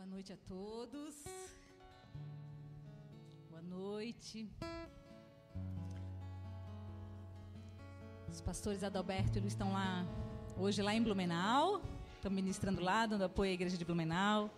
[0.00, 1.14] Boa noite a todos.
[3.50, 4.48] Boa noite.
[8.26, 10.06] Os pastores Adalberto e Luiz estão lá
[10.56, 11.82] hoje lá em Blumenau,
[12.16, 14.50] estão ministrando lá, dando apoio à igreja de Blumenau.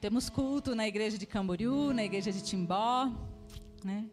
[0.00, 3.10] Temos culto na igreja de Camboriú, na igreja de Timbó,
[3.82, 4.08] né?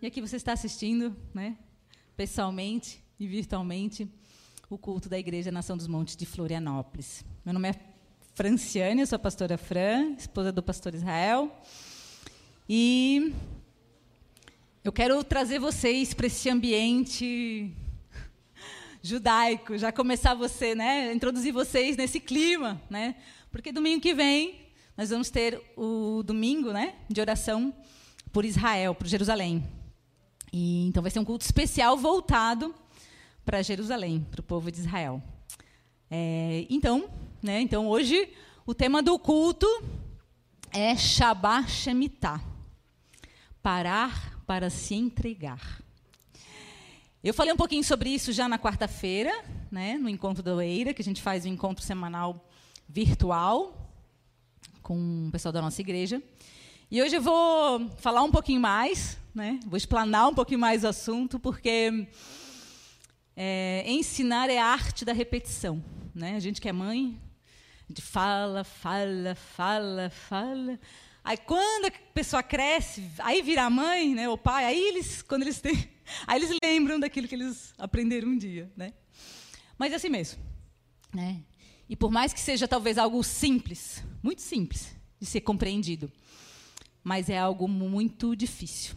[0.00, 1.58] E aqui você está assistindo, né?
[2.16, 4.10] Pessoalmente e virtualmente
[4.70, 7.22] o culto da Igreja Nação dos Montes de Florianópolis.
[7.44, 7.93] Meu nome é
[8.34, 11.56] Franciane, eu sou a pastora Fran, esposa do pastor Israel.
[12.68, 13.32] E
[14.82, 17.72] eu quero trazer vocês para esse ambiente
[19.00, 23.14] judaico, já começar você, né, introduzir vocês nesse clima, né?
[23.52, 24.62] Porque domingo que vem
[24.96, 27.72] nós vamos ter o domingo, né, de oração
[28.32, 29.62] por Israel, por Jerusalém.
[30.52, 32.74] E então vai ser um culto especial voltado
[33.44, 35.22] para Jerusalém, para o povo de Israel.
[36.10, 37.08] É, então,
[37.44, 38.30] né, então hoje
[38.64, 39.66] o tema do culto
[40.72, 42.42] é Shabbat Shemitah,
[43.62, 45.82] parar para se entregar.
[47.22, 49.30] Eu falei um pouquinho sobre isso já na quarta-feira,
[49.70, 52.48] né, no encontro da Oeira, que a gente faz um encontro semanal
[52.88, 53.92] virtual
[54.82, 56.22] com o pessoal da nossa igreja.
[56.90, 60.88] E hoje eu vou falar um pouquinho mais, né, vou explanar um pouquinho mais o
[60.88, 62.08] assunto, porque
[63.36, 65.84] é, ensinar é a arte da repetição.
[66.14, 66.36] Né?
[66.36, 67.20] A gente que é mãe,
[67.84, 70.80] a gente fala, fala, fala, fala.
[71.22, 75.60] Aí quando a pessoa cresce, aí vira mãe, né, o pai, aí eles, quando eles
[75.60, 75.88] têm,
[76.26, 78.92] aí eles lembram daquilo que eles aprenderam um dia, né?
[79.78, 80.42] Mas é assim mesmo,
[81.12, 81.42] né?
[81.88, 86.10] E por mais que seja talvez algo simples, muito simples de ser compreendido,
[87.02, 88.94] mas é algo muito difícil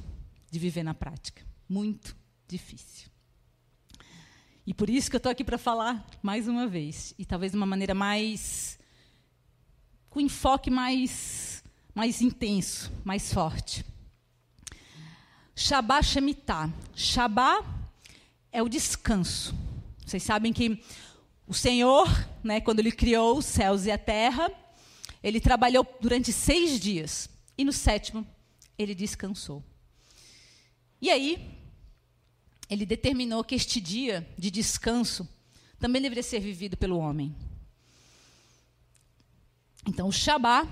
[0.49, 2.15] de viver na prática, muito
[2.47, 3.09] difícil.
[4.65, 7.57] E por isso que eu estou aqui para falar mais uma vez, e talvez de
[7.57, 8.76] uma maneira mais
[10.09, 11.63] com enfoque mais
[11.97, 13.83] mais intenso, mais forte.
[15.55, 16.71] Shabá Shemitah.
[16.95, 17.65] Shabá
[18.51, 19.55] é o descanso.
[20.05, 20.79] Vocês sabem que
[21.47, 22.07] o Senhor,
[22.43, 24.51] né, quando Ele criou os céus e a terra,
[25.23, 27.27] Ele trabalhou durante seis dias.
[27.57, 28.23] E no sétimo,
[28.77, 29.63] Ele descansou.
[31.01, 31.49] E aí,
[32.69, 35.27] Ele determinou que este dia de descanso
[35.79, 37.35] também deveria ser vivido pelo homem.
[39.87, 40.67] Então, o Shabá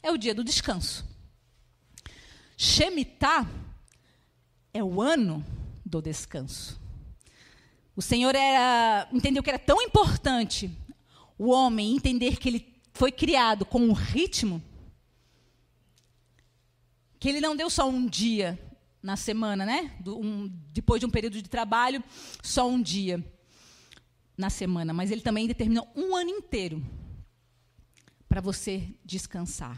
[0.00, 1.04] é o dia do descanso.
[2.56, 3.50] Shemitah
[4.72, 5.44] é o ano
[5.84, 6.80] do descanso.
[7.96, 10.70] O Senhor era, entendeu que era tão importante
[11.36, 14.62] o homem entender que ele foi criado com um ritmo
[17.18, 18.58] que ele não deu só um dia
[19.02, 19.94] na semana, né?
[20.06, 22.02] Um, depois de um período de trabalho,
[22.42, 23.22] só um dia
[24.38, 26.82] na semana, mas ele também determinou um ano inteiro
[28.30, 29.76] para você descansar.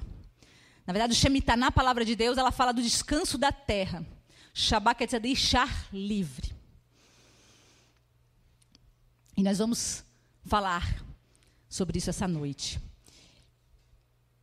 [0.86, 4.06] Na verdade, o Shemitah, na palavra de Deus, ela fala do descanso da terra.
[4.52, 6.52] Shabbat quer dizer deixar livre.
[9.34, 10.04] E nós vamos
[10.44, 11.02] falar
[11.66, 12.78] sobre isso essa noite.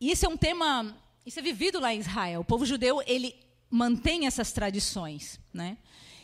[0.00, 0.92] E esse é um tema,
[1.24, 2.40] isso é vivido lá em Israel.
[2.40, 3.32] O povo judeu, ele
[3.70, 5.78] mantém essas tradições, né?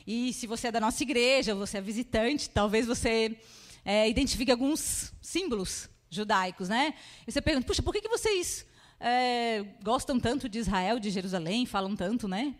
[0.04, 3.38] E se você é da nossa igreja, você é visitante, talvez você
[3.84, 6.94] é, identifique alguns símbolos judaicos, né?
[7.26, 8.66] E você pergunta, puxa, por que, que vocês
[8.98, 12.54] é, gostam tanto de Israel, de Jerusalém, falam tanto, né?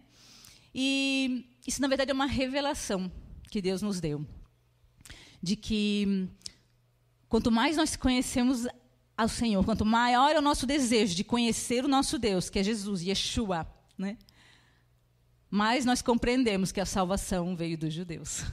[0.74, 3.10] E isso, na verdade, é uma revelação
[3.50, 4.24] que Deus nos deu.
[5.42, 6.28] De que
[7.28, 8.66] quanto mais nós conhecemos
[9.16, 12.62] ao Senhor, quanto maior é o nosso desejo de conhecer o nosso Deus, que é
[12.62, 14.18] Jesus, Yeshua, né?
[15.50, 18.44] mais nós compreendemos que a salvação veio dos judeus.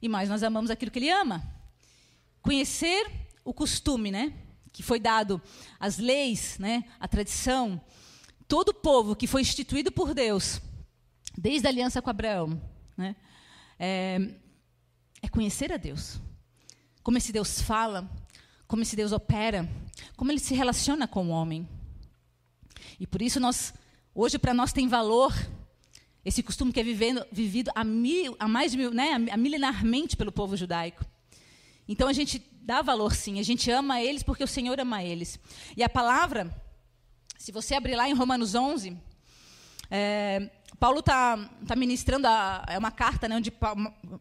[0.00, 1.40] E mais nós amamos aquilo que Ele ama.
[2.40, 3.08] Conhecer
[3.44, 4.32] o costume, né?
[4.72, 5.40] Que foi dado,
[5.78, 6.84] as leis, né?
[6.98, 7.80] A tradição.
[8.48, 10.60] Todo povo que foi instituído por Deus,
[11.36, 12.60] desde a aliança com Abraão,
[12.96, 13.16] né?
[13.78, 14.18] É,
[15.22, 16.20] é conhecer a Deus.
[17.02, 18.10] Como esse Deus fala,
[18.66, 19.68] como esse Deus opera,
[20.16, 21.68] como ele se relaciona com o homem.
[22.98, 23.74] E por isso nós,
[24.14, 25.34] hoje para nós tem valor
[26.24, 30.30] esse costume que é vivendo, vivido há, mil, há mais de mil, né, milenarmente pelo
[30.30, 31.04] povo judaico.
[31.88, 35.38] Então a gente dá valor sim, a gente ama eles porque o Senhor ama eles.
[35.76, 36.48] E a palavra,
[37.36, 38.96] se você abrir lá em Romanos 11,
[39.90, 40.48] é,
[40.78, 41.36] Paulo está
[41.66, 43.52] tá ministrando, a, é uma carta né, onde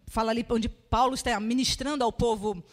[0.07, 2.63] fala ali onde Paulo está ministrando ao povo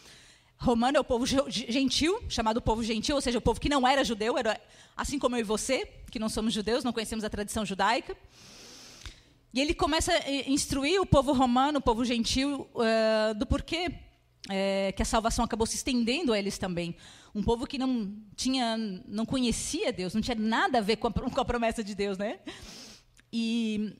[0.57, 4.37] romano, ao povo gentil, chamado povo gentil, ou seja, o povo que não era judeu,
[4.37, 4.59] era
[4.97, 8.17] assim como eu e você, que não somos judeus, não conhecemos a tradição judaica.
[9.53, 14.08] E ele começa a instruir o povo romano, o povo gentil, uh, do porquê
[14.47, 16.95] é, que a salvação acabou se estendendo a eles também.
[17.33, 18.77] Um povo que não tinha,
[19.07, 22.17] não conhecia Deus, não tinha nada a ver com a, com a promessa de Deus,
[22.17, 22.39] né?
[23.31, 23.95] E,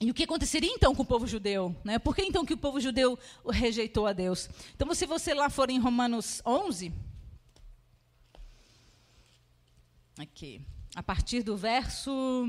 [0.00, 1.74] e o que aconteceria então com o povo judeu?
[1.84, 1.98] Né?
[1.98, 3.18] Por que então que o povo judeu
[3.48, 4.48] rejeitou a Deus?
[4.74, 6.92] Então, se você lá for em Romanos 11,
[10.18, 10.60] aqui,
[10.94, 12.46] a partir do verso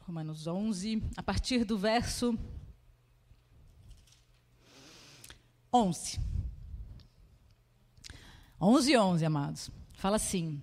[0.00, 2.38] Romanos 11, a partir do verso
[5.74, 6.20] 11.
[8.60, 9.70] 11, 11, amados.
[9.94, 10.62] Fala assim.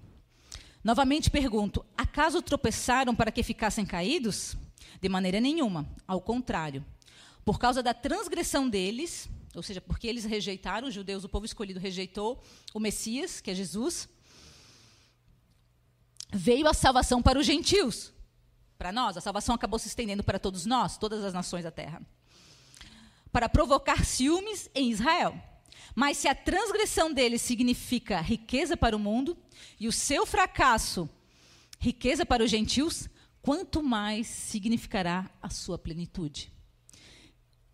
[0.82, 4.56] Novamente pergunto: acaso tropeçaram para que ficassem caídos?
[5.02, 6.86] De maneira nenhuma, ao contrário.
[7.44, 11.80] Por causa da transgressão deles, ou seja, porque eles rejeitaram, os judeus, o povo escolhido
[11.80, 12.42] rejeitou
[12.74, 14.08] o Messias, que é Jesus,
[16.32, 18.14] veio a salvação para os gentios.
[18.78, 22.02] Para nós, a salvação acabou se estendendo para todos nós, todas as nações da terra
[23.32, 25.34] para provocar ciúmes em Israel.
[25.96, 29.38] Mas se a transgressão dele significa riqueza para o mundo
[29.80, 31.10] e o seu fracasso
[31.82, 33.10] riqueza para os gentios,
[33.42, 36.54] quanto mais significará a sua plenitude.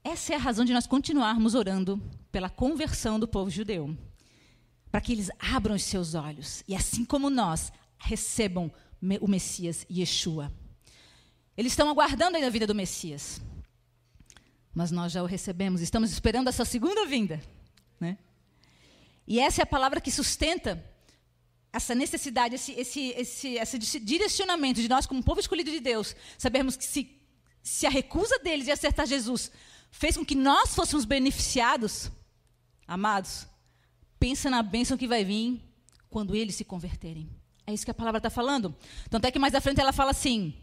[0.01, 2.01] Essa é a razão de nós continuarmos orando
[2.31, 3.95] pela conversão do povo judeu,
[4.89, 8.71] para que eles abram os seus olhos e, assim como nós, recebam
[9.19, 10.53] o Messias Yeshua.
[11.57, 13.41] Eles estão aguardando ainda a vida do Messias
[14.77, 17.41] mas nós já o recebemos, estamos esperando essa segunda vinda.
[17.99, 18.15] Né?
[19.25, 20.85] E essa é a palavra que sustenta
[21.73, 26.77] essa necessidade, esse, esse, esse, esse direcionamento de nós, como povo escolhido de Deus, sabermos
[26.77, 27.09] que se,
[27.63, 29.51] se a recusa deles de acertar Jesus
[29.89, 32.11] fez com que nós fôssemos beneficiados,
[32.87, 33.47] amados,
[34.19, 35.59] pensa na bênção que vai vir
[36.07, 37.27] quando eles se converterem.
[37.65, 38.75] É isso que a palavra está falando.
[39.09, 40.53] Tanto é que mais à frente ela fala assim: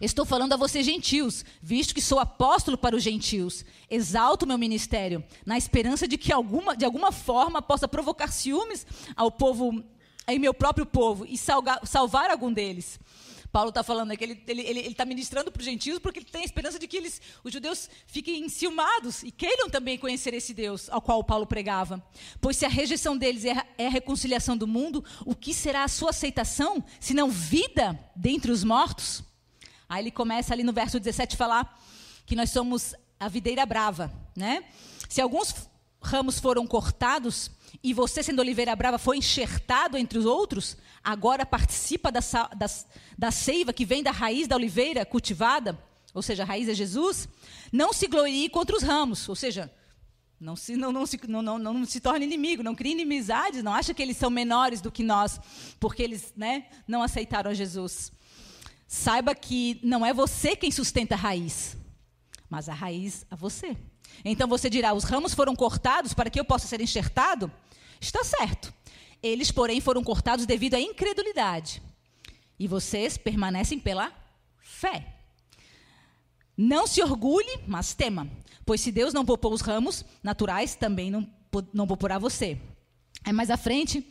[0.00, 3.64] Estou falando a vocês, gentios, visto que sou apóstolo para os gentios.
[3.88, 8.86] Exalto o meu ministério, na esperança de que alguma, de alguma forma possa provocar ciúmes
[9.14, 9.82] ao povo,
[10.26, 12.98] em meu próprio povo, e salgar, salvar algum deles.
[13.52, 16.44] Paulo está falando é que ele está ministrando para os gentios porque ele tem a
[16.44, 21.02] esperança de que eles, os judeus fiquem enciumados e queiram também conhecer esse Deus ao
[21.02, 22.02] qual Paulo pregava.
[22.40, 25.88] Pois se a rejeição deles é, é a reconciliação do mundo, o que será a
[25.88, 29.22] sua aceitação, se não vida dentre os mortos?
[29.92, 31.78] Aí ele começa ali no verso 17 a falar
[32.24, 34.64] que nós somos a videira brava, né?
[35.06, 35.54] Se alguns
[36.00, 37.50] ramos foram cortados
[37.82, 42.20] e você, sendo oliveira brava, foi enxertado entre os outros, agora participa da,
[42.56, 42.66] da,
[43.18, 45.78] da seiva que vem da raiz da oliveira cultivada,
[46.14, 47.28] ou seja, a raiz é Jesus,
[47.70, 49.70] não se glorie contra os ramos, ou seja,
[50.40, 53.74] não se, não, não, se, não, não, não se torne inimigo, não crie inimizades, não
[53.74, 55.38] acha que eles são menores do que nós,
[55.78, 58.10] porque eles né, não aceitaram Jesus.
[58.94, 61.78] Saiba que não é você quem sustenta a raiz,
[62.50, 63.74] mas a raiz a você.
[64.22, 67.50] Então você dirá: os ramos foram cortados para que eu possa ser enxertado?
[67.98, 68.70] Está certo.
[69.22, 71.80] Eles, porém, foram cortados devido à incredulidade.
[72.58, 74.12] E vocês permanecem pela
[74.58, 75.14] fé.
[76.54, 78.28] Não se orgulhe, mas tema.
[78.66, 81.26] Pois se Deus não poupou os ramos naturais, também não,
[81.72, 82.60] não poupará você.
[83.24, 84.06] Aí mais à frente,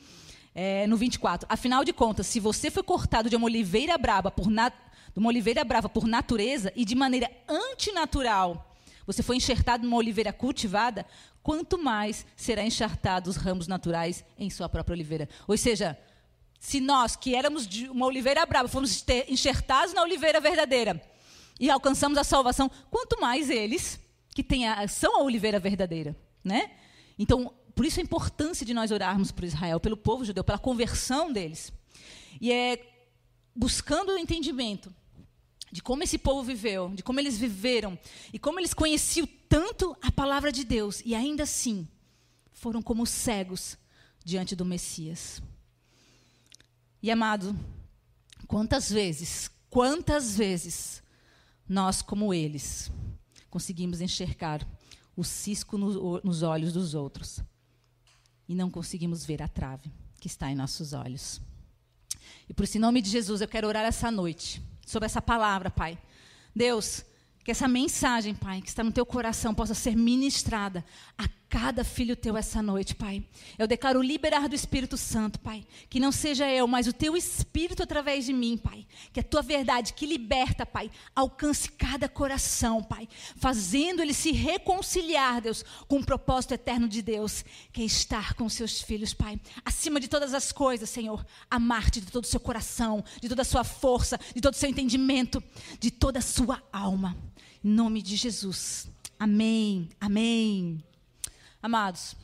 [0.54, 1.48] é, no 24.
[1.50, 4.74] Afinal de contas, se você foi cortado de uma oliveira brava por, nat
[5.16, 8.76] uma oliveira brava por natureza e de maneira antinatural,
[9.06, 11.06] você foi enxertado numa oliveira cultivada,
[11.44, 15.28] quanto mais será enxertado os ramos naturais em sua própria oliveira.
[15.48, 15.98] Ou seja,
[16.60, 21.02] se nós, que éramos de uma oliveira brava, fomos enxertados na oliveira verdadeira
[21.60, 24.00] e alcançamos a salvação, quanto mais eles,
[24.34, 26.16] que têm a, são a oliveira verdadeira.
[26.44, 26.72] Né?
[27.20, 31.32] Então, por isso a importância de nós orarmos por Israel, pelo povo judeu, pela conversão
[31.32, 31.72] deles.
[32.40, 32.88] E é
[33.56, 34.94] buscando o entendimento
[35.72, 37.98] de como esse povo viveu, de como eles viveram
[38.34, 41.88] e como eles conheciam tanto a palavra de Deus e ainda assim
[42.52, 43.78] foram como cegos
[44.24, 45.42] diante do Messias.
[47.02, 47.58] E amado,
[48.48, 51.02] quantas vezes, quantas vezes
[51.68, 52.92] nós, como eles,
[53.50, 54.68] conseguimos enxergar
[55.16, 57.42] o cisco no, nos olhos dos outros
[58.52, 59.90] e não conseguimos ver a trave
[60.20, 61.40] que está em nossos olhos.
[62.50, 65.72] E por isso, em nome de Jesus, eu quero orar essa noite sobre essa palavra,
[65.72, 65.98] Pai.
[66.54, 67.06] Deus,
[67.46, 70.84] que essa mensagem, Pai, que está no teu coração, possa ser ministrada
[71.18, 73.22] a cada filho teu essa noite, Pai.
[73.60, 75.68] Eu declaro liberar do Espírito Santo, Pai.
[75.90, 78.88] Que não seja eu, mas o teu Espírito através de mim, Pai.
[79.12, 83.06] Que a tua verdade que liberta, Pai, alcance cada coração, Pai.
[83.36, 87.44] Fazendo ele se reconciliar, Deus, com o propósito eterno de Deus,
[87.74, 89.38] que é estar com seus filhos, Pai.
[89.66, 93.46] Acima de todas as coisas, Senhor, amar-te de todo o seu coração, de toda a
[93.46, 95.44] sua força, de todo o seu entendimento,
[95.82, 97.18] de toda a sua alma.
[97.62, 98.88] Em nome de Jesus.
[99.20, 99.90] Amém.
[100.00, 100.82] Amém.
[101.62, 102.16] Amados,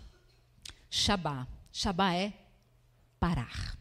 [0.90, 1.48] Shabá.
[1.72, 2.34] Shabá é
[3.20, 3.78] parar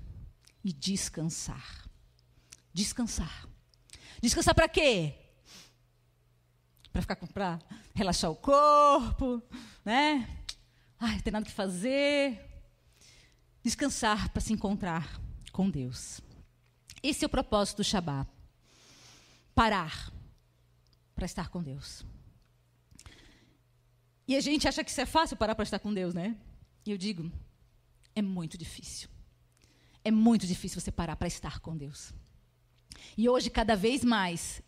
[0.62, 1.88] e descansar.
[2.72, 3.48] Descansar.
[4.20, 5.14] Descansar para quê?
[6.92, 7.58] Para ficar para
[7.94, 9.42] relaxar o corpo,
[9.84, 10.44] né?
[10.98, 12.38] Ai, tem nada que fazer.
[13.62, 15.20] Descansar para se encontrar
[15.52, 16.20] com Deus.
[17.02, 18.26] Esse é o propósito do Shabá.
[19.54, 20.12] Parar
[21.14, 22.04] para estar com Deus.
[24.26, 26.36] E a gente acha que isso é fácil parar para estar com Deus, né?
[26.84, 27.30] E eu digo,
[28.14, 29.08] é muito difícil.
[30.04, 32.12] É muito difícil você parar para estar com Deus.
[33.16, 34.62] E hoje, cada vez mais,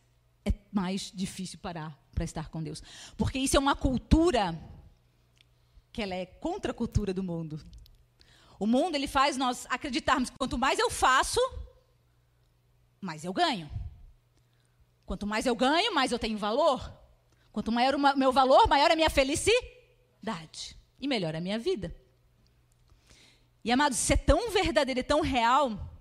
[0.44, 2.82] é mais difícil parar para estar com Deus.
[3.16, 4.58] Porque isso é uma cultura
[5.92, 7.60] que ela é contra a cultura do mundo.
[8.58, 11.40] O mundo ele faz nós acreditarmos que quanto mais eu faço,
[13.00, 13.70] mais eu ganho.
[15.06, 16.97] Quanto mais eu ganho, mais eu tenho valor.
[17.58, 20.78] Quanto maior o meu valor, maior a minha felicidade.
[21.00, 21.92] E melhor a minha vida.
[23.64, 25.92] E, amados, isso é tão verdadeiro e tão real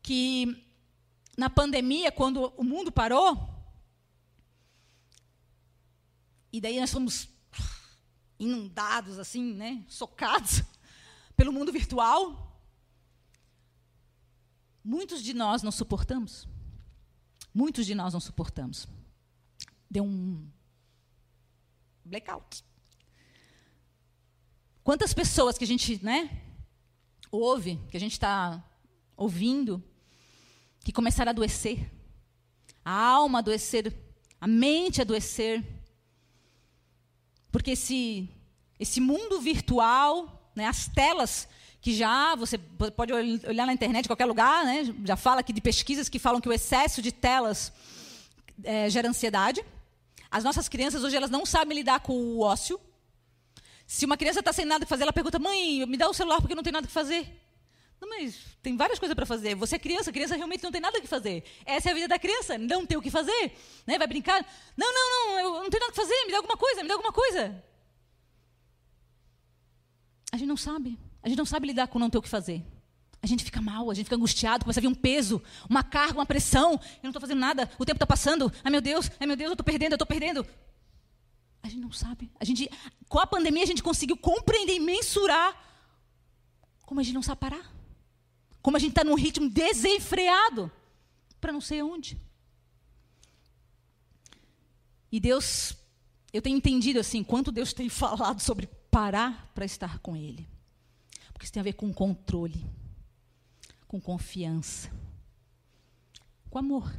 [0.00, 0.64] que
[1.36, 3.52] na pandemia, quando o mundo parou,
[6.52, 7.28] e daí nós fomos
[8.38, 10.62] inundados, assim, né, socados
[11.36, 12.56] pelo mundo virtual,
[14.84, 16.46] muitos de nós não suportamos.
[17.52, 18.86] Muitos de nós não suportamos.
[19.90, 20.46] Deu um
[22.04, 22.64] blackout.
[24.82, 26.30] Quantas pessoas que a gente, né,
[27.30, 28.64] ouve, que a gente está
[29.16, 29.82] ouvindo,
[30.84, 31.90] que começaram a adoecer,
[32.84, 33.94] a alma adoecer,
[34.40, 35.62] a mente adoecer,
[37.50, 38.28] porque esse
[38.78, 41.48] esse mundo virtual, né, as telas
[41.80, 44.94] que já você pode olhar na internet em qualquer lugar, né?
[45.04, 47.72] Já fala aqui de pesquisas que falam que o excesso de telas
[48.64, 49.64] é, gera ansiedade.
[50.30, 52.80] As nossas crianças hoje elas não sabem lidar com o ócio.
[53.86, 56.40] Se uma criança está sem nada que fazer, ela pergunta: "Mãe, me dá o celular
[56.40, 57.26] porque não tenho nada que fazer".
[58.00, 59.54] Não, mas tem várias coisas para fazer.
[59.56, 61.42] Você é criança, criança realmente não tem nada que fazer.
[61.64, 63.52] Essa é a vida da criança, não tem o que fazer,
[63.86, 63.98] né?
[63.98, 64.46] Vai brincar?
[64.76, 66.24] Não, não, não, eu não tenho nada que fazer.
[66.26, 67.64] Me dá alguma coisa, me dá alguma coisa.
[70.30, 70.98] A gente não sabe.
[71.22, 72.64] A gente não sabe lidar com não ter o que fazer.
[73.22, 76.18] A gente fica mal, a gente fica angustiado, começa a vir um peso, uma carga,
[76.18, 76.72] uma pressão.
[76.72, 78.52] Eu não estou fazendo nada, o tempo está passando.
[78.62, 80.46] Ai meu Deus, ai meu Deus, eu estou perdendo, eu estou perdendo.
[81.62, 82.30] A gente não sabe.
[82.38, 82.70] A gente,
[83.08, 85.54] com a pandemia, a gente conseguiu compreender e mensurar
[86.86, 87.70] como a gente não sabe parar.
[88.62, 90.70] Como a gente está num ritmo desenfreado
[91.40, 92.18] para não sei onde.
[95.10, 95.74] E Deus,
[96.32, 100.48] eu tenho entendido assim, quanto Deus tem falado sobre parar para estar com Ele.
[101.32, 102.64] Porque isso tem a ver com controle,
[103.88, 104.90] com confiança,
[106.50, 106.94] com amor.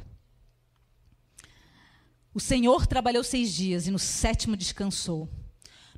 [2.34, 5.28] O Senhor trabalhou seis dias e no sétimo descansou.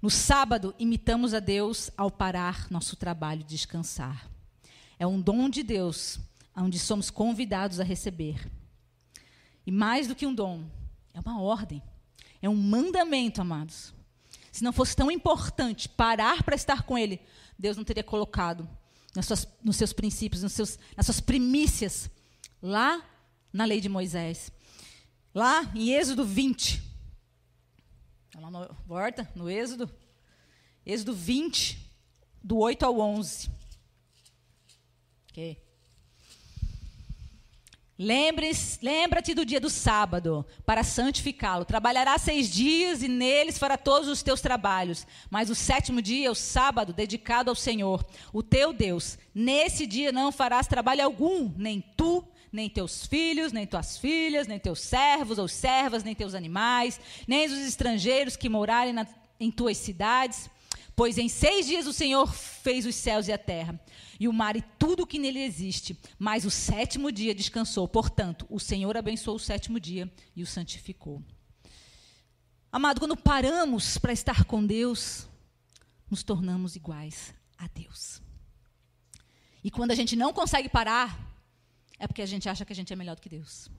[0.02, 4.30] No sábado, imitamos a Deus ao parar nosso trabalho e descansar.
[4.98, 6.20] É um dom de Deus,
[6.54, 8.50] onde somos convidados a receber.
[9.66, 10.64] E mais do que um dom,
[11.14, 11.82] é uma ordem,
[12.42, 13.94] é um mandamento, amados.
[14.50, 17.20] Se não fosse tão importante parar para estar com Ele,
[17.58, 18.68] Deus não teria colocado
[19.14, 22.10] nas suas, nos seus princípios, nos seus, nas suas primícias,
[22.60, 23.04] lá
[23.52, 24.50] na lei de Moisés.
[25.34, 26.82] Lá em Êxodo 20.
[28.36, 29.90] Lá no, volta, no Êxodo.
[30.84, 31.90] Êxodo 20,
[32.42, 33.50] do 8 ao 11.
[35.30, 35.62] Ok.
[38.02, 41.64] Lembra-te do dia do sábado, para santificá-lo.
[41.64, 45.06] Trabalharás seis dias e neles fará todos os teus trabalhos.
[45.30, 49.16] Mas o sétimo dia é o sábado, dedicado ao Senhor, o teu Deus.
[49.32, 54.58] Nesse dia não farás trabalho algum, nem tu, nem teus filhos, nem tuas filhas, nem
[54.58, 59.06] teus servos ou servas, nem teus animais, nem os estrangeiros que morarem na,
[59.38, 60.50] em tuas cidades.
[60.94, 63.80] Pois em seis dias o Senhor fez os céus e a terra
[64.20, 65.98] e o mar e tudo o que nele existe.
[66.18, 67.88] Mas o sétimo dia descansou.
[67.88, 71.22] Portanto, o Senhor abençoou o sétimo dia e o santificou.
[72.70, 75.28] Amado, quando paramos para estar com Deus,
[76.10, 78.22] nos tornamos iguais a Deus.
[79.64, 81.18] E quando a gente não consegue parar,
[81.98, 83.70] é porque a gente acha que a gente é melhor do que Deus.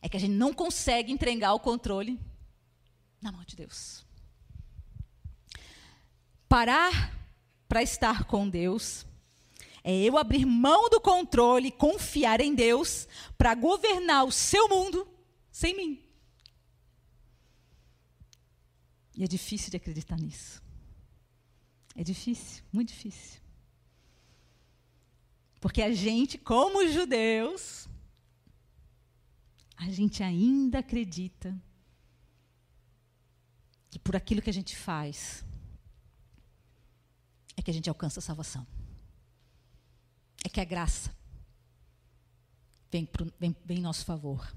[0.00, 2.18] É que a gente não consegue entregar o controle
[3.20, 4.04] na mão de Deus.
[6.52, 7.16] Parar
[7.66, 9.06] para estar com Deus.
[9.82, 15.08] É eu abrir mão do controle, confiar em Deus para governar o seu mundo
[15.50, 16.04] sem mim.
[19.16, 20.62] E é difícil de acreditar nisso.
[21.96, 23.40] É difícil, muito difícil.
[25.58, 27.88] Porque a gente, como judeus,
[29.74, 31.58] a gente ainda acredita
[33.90, 35.42] que por aquilo que a gente faz
[37.56, 38.66] é que a gente alcança a salvação.
[40.44, 41.14] É que a graça
[42.90, 44.54] vem, pro, vem, vem em nosso favor.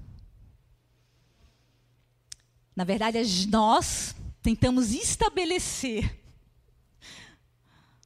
[2.74, 6.22] Na verdade, nós tentamos estabelecer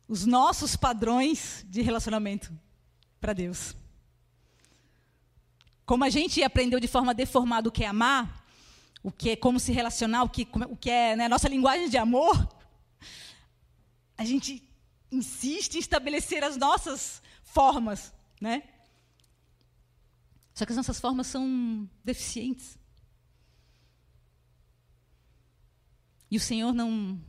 [0.07, 2.53] os nossos padrões de relacionamento
[3.21, 3.75] para Deus.
[5.85, 8.45] Como a gente aprendeu de forma deformada o que é amar,
[9.03, 11.97] o que é como se relacionar, o que, o que é né, nossa linguagem de
[11.97, 12.49] amor,
[14.17, 14.70] a gente
[15.11, 18.63] insiste em estabelecer as nossas formas, né?
[20.55, 22.79] Só que as nossas formas são deficientes.
[26.31, 27.21] E o Senhor não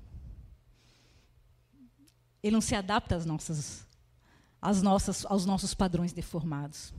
[2.44, 3.88] ele não se adapta às nossas,
[4.62, 6.94] às nossas, aos nossos padrões deformados.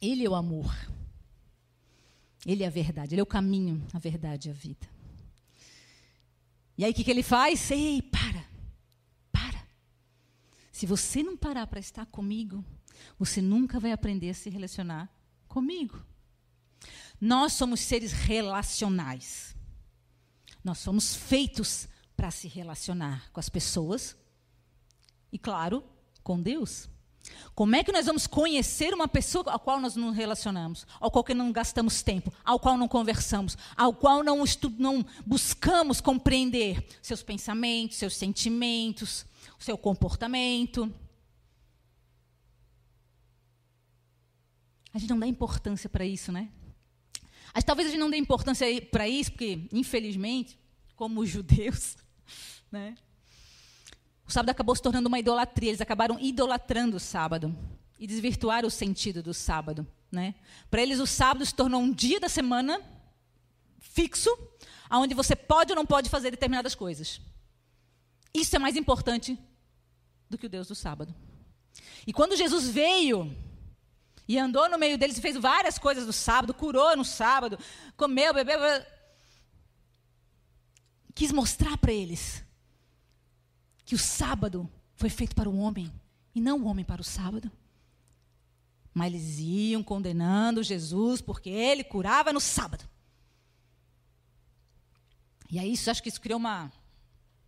[0.00, 0.74] Ele é o amor.
[2.44, 4.93] Ele é a verdade, ele é o caminho, a verdade e a vida.
[6.76, 7.70] E aí o que, que ele faz?
[7.70, 8.44] Ei, para,
[9.30, 9.66] para.
[10.72, 12.64] Se você não parar para estar comigo,
[13.18, 15.08] você nunca vai aprender a se relacionar
[15.46, 16.04] comigo.
[17.20, 19.56] Nós somos seres relacionais.
[20.62, 24.16] Nós somos feitos para se relacionar com as pessoas
[25.30, 25.84] e, claro,
[26.22, 26.88] com Deus.
[27.54, 31.24] Como é que nós vamos conhecer uma pessoa a qual nós não relacionamos, ao qual
[31.34, 34.42] não gastamos tempo, ao qual não conversamos, ao qual não,
[34.78, 39.24] não buscamos compreender seus pensamentos, seus sentimentos,
[39.58, 40.92] seu comportamento?
[44.92, 46.50] A gente não dá importância para isso, né?
[47.54, 50.58] Mas talvez a gente não dê importância para isso, porque, infelizmente,
[50.96, 51.96] como judeus,
[52.70, 52.96] né?
[54.26, 55.70] O sábado acabou se tornando uma idolatria.
[55.70, 57.56] Eles acabaram idolatrando o sábado
[57.98, 59.86] e desvirtuaram o sentido do sábado.
[60.10, 60.34] Né?
[60.70, 62.80] Para eles, o sábado se tornou um dia da semana
[63.78, 64.30] fixo,
[64.90, 67.20] onde você pode ou não pode fazer determinadas coisas.
[68.32, 69.38] Isso é mais importante
[70.28, 71.14] do que o Deus do sábado.
[72.06, 73.34] E quando Jesus veio
[74.26, 77.58] e andou no meio deles e fez várias coisas no sábado, curou no sábado,
[77.96, 78.58] comeu, bebeu,
[81.14, 82.43] quis mostrar para eles
[83.94, 85.88] que o sábado foi feito para o homem
[86.34, 87.48] e não o homem para o sábado.
[88.92, 92.84] Mas eles iam condenando Jesus porque ele curava no sábado.
[95.48, 96.72] E aí, isso, acho que isso criou uma,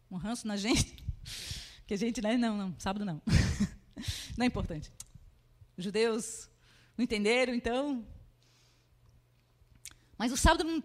[0.09, 0.97] um ranço na gente.
[1.85, 2.37] Que a gente, né?
[2.37, 3.23] Não, não, sábado não.
[4.37, 4.93] Não é importante.
[5.77, 6.51] Os judeus
[6.99, 8.05] não entenderam, então.
[10.19, 10.83] Mas o sábado não,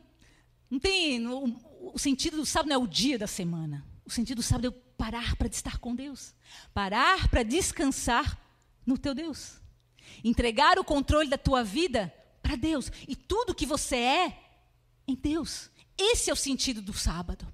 [0.69, 1.25] não tem.
[1.25, 3.83] O, o sentido do sábado não é o dia da semana.
[4.05, 6.35] O sentido do sábado é parar para estar com Deus,
[6.75, 8.39] parar para descansar
[8.85, 9.59] no teu Deus,
[10.23, 14.39] entregar o controle da tua vida para Deus e tudo que você é
[15.07, 15.71] em Deus.
[15.97, 17.51] Esse é o sentido do sábado.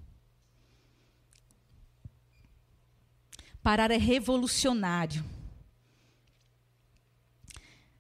[3.64, 5.24] Parar é revolucionário.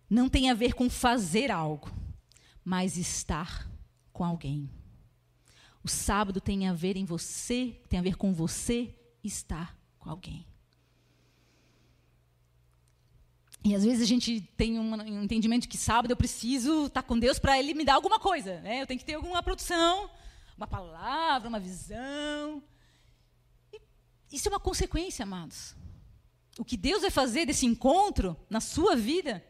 [0.09, 1.89] Não tem a ver com fazer algo,
[2.65, 3.65] mas estar
[4.11, 4.69] com alguém.
[5.81, 10.45] O sábado tem a ver em você, tem a ver com você estar com alguém.
[13.63, 17.19] E às vezes a gente tem um entendimento de que sábado eu preciso estar com
[17.19, 18.61] Deus para Ele me dar alguma coisa.
[18.61, 18.81] Né?
[18.81, 20.09] Eu tenho que ter alguma produção,
[20.55, 22.63] uma palavra, uma visão.
[23.73, 23.81] E
[24.31, 25.75] isso é uma consequência, amados.
[26.57, 29.45] O que Deus vai fazer desse encontro na sua vida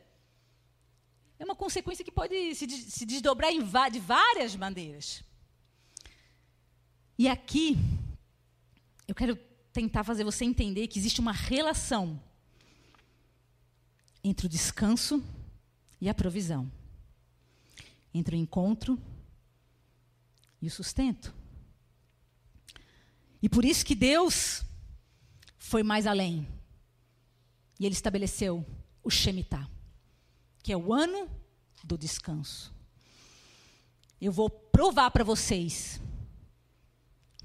[1.40, 3.60] é uma consequência que pode se, se desdobrar em,
[3.92, 5.24] de várias maneiras.
[7.20, 7.78] E aqui,
[9.08, 9.38] eu quero
[9.78, 12.20] tentar fazer você entender que existe uma relação
[14.24, 15.24] entre o descanso
[16.02, 16.72] e a provisão,
[18.12, 19.00] entre o encontro
[20.60, 21.32] e o sustento.
[23.40, 24.66] E por isso que Deus
[25.60, 26.48] foi mais além.
[27.80, 28.66] E ele estabeleceu
[29.04, 29.70] o Shemitah,
[30.64, 31.30] que é o ano
[31.84, 32.74] do descanso.
[34.20, 36.02] Eu vou provar para vocês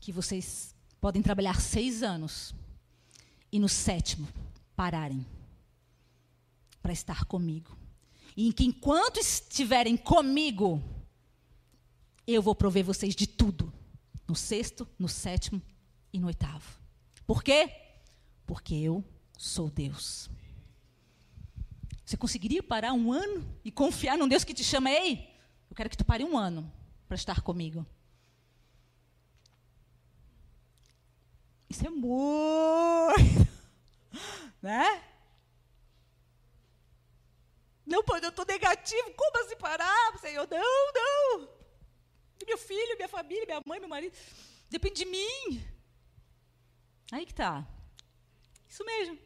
[0.01, 0.72] que vocês
[1.03, 2.55] podem trabalhar seis anos
[3.51, 4.29] e no sétimo
[4.77, 5.27] pararem
[6.81, 7.77] para estar comigo.
[8.37, 10.81] E que enquanto estiverem comigo,
[12.25, 13.73] eu vou prover vocês de tudo.
[14.29, 15.61] No sexto, no sétimo
[16.13, 16.79] e no oitavo.
[17.27, 17.69] Por quê?
[18.47, 19.05] Porque eu
[19.37, 20.31] sou Deus.
[22.05, 24.89] Você conseguiria parar um ano e confiar num Deus que te chama?
[24.89, 25.37] Ei,
[25.69, 26.73] eu quero que tu pare um ano
[27.09, 27.85] para estar comigo.
[31.73, 32.13] Isso é muito.
[34.61, 35.03] Né?
[37.85, 39.13] Não, eu estou negativo.
[39.17, 40.47] Como assim parar, Senhor?
[40.49, 41.49] Não, não.
[42.47, 44.17] Meu filho, minha família, minha mãe, meu marido.
[44.71, 45.65] Depende de mim.
[47.11, 47.67] Aí que tá.
[48.69, 49.19] Isso mesmo.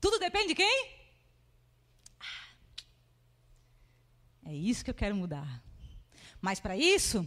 [0.00, 0.90] Tudo depende de quem?
[2.18, 2.48] Ah.
[4.46, 5.62] É isso que eu quero mudar.
[6.40, 7.24] Mas para isso,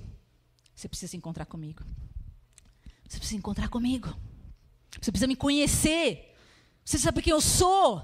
[0.76, 1.86] você precisa se encontrar comigo.
[3.08, 4.29] Você precisa encontrar comigo.
[5.02, 6.36] Você precisa me conhecer.
[6.84, 8.02] Você sabe quem eu sou.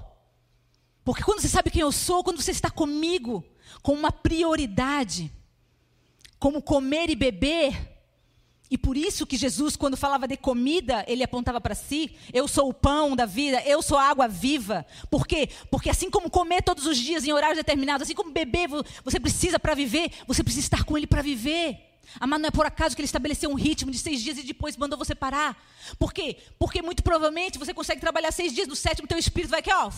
[1.04, 3.44] Porque quando você sabe quem eu sou, quando você está comigo,
[3.82, 5.30] com uma prioridade,
[6.38, 7.96] como comer e beber,
[8.68, 12.68] e por isso que Jesus, quando falava de comida, ele apontava para si: eu sou
[12.68, 14.84] o pão da vida, eu sou a água viva.
[15.08, 15.48] Por quê?
[15.70, 18.68] Porque assim como comer todos os dias em horários determinados, assim como beber
[19.04, 21.85] você precisa para viver, você precisa estar com ele para viver.
[22.20, 24.76] Amado, não é por acaso que ele estabeleceu um ritmo de seis dias e depois
[24.76, 25.56] mandou você parar.
[25.98, 26.38] Por quê?
[26.58, 29.90] Porque muito provavelmente você consegue trabalhar seis dias, no sétimo teu espírito vai aqui, ó.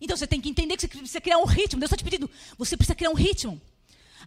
[0.00, 1.80] Então você tem que entender que você precisa criar um ritmo.
[1.80, 3.60] Deus está te pedindo, você precisa criar um ritmo.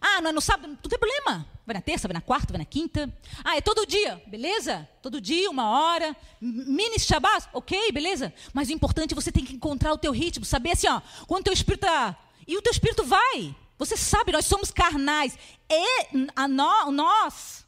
[0.00, 0.68] Ah, não é no sábado?
[0.68, 1.46] Não tem problema.
[1.64, 3.08] Vai na terça, vai na quarta, vai na quinta.
[3.44, 4.88] Ah, é todo dia, beleza?
[5.00, 6.16] Todo dia, uma hora.
[6.40, 8.34] Mini Shabbat, ok, beleza?
[8.52, 11.42] Mas o importante é você tem que encontrar o teu ritmo, saber assim, ó, quando
[11.42, 12.18] o teu espírito está...
[12.44, 13.54] E o teu espírito vai.
[13.82, 15.36] Você sabe, nós somos carnais.
[15.68, 17.66] E a no, nós,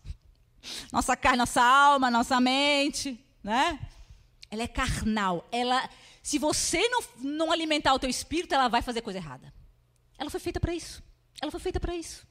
[0.93, 3.81] nossa carne, nossa alma, nossa mente, né?
[4.49, 5.45] Ela é carnal.
[5.51, 5.91] Ela,
[6.23, 9.53] se você não, não alimentar o teu espírito, ela vai fazer coisa errada.
[10.17, 11.03] Ela foi feita para isso.
[11.43, 12.25] Ela foi feita para isso.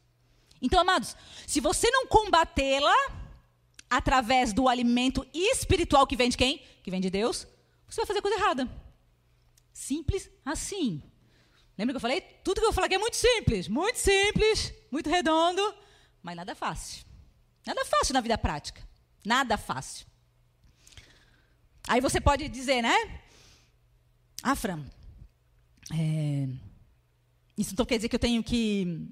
[0.62, 1.13] Então, amados,
[1.46, 2.96] se você não combatê-la
[3.89, 6.65] através do alimento espiritual que vem de quem?
[6.82, 7.46] Que vem de Deus,
[7.86, 8.69] você vai fazer coisa errada.
[9.74, 11.04] Simples assim.
[11.78, 12.22] Lembra que eu falei?
[12.44, 15.62] Tudo que eu falar aqui é muito simples, muito simples, muito redondo,
[16.22, 17.06] mas nada fácil.
[17.66, 18.82] Nada fácil na vida prática.
[19.26, 20.06] Nada fácil.
[21.88, 23.22] Aí você pode dizer, né?
[24.42, 24.84] Ah, Fran,
[25.92, 26.48] é,
[27.58, 29.10] isso então quer dizer que eu tenho que.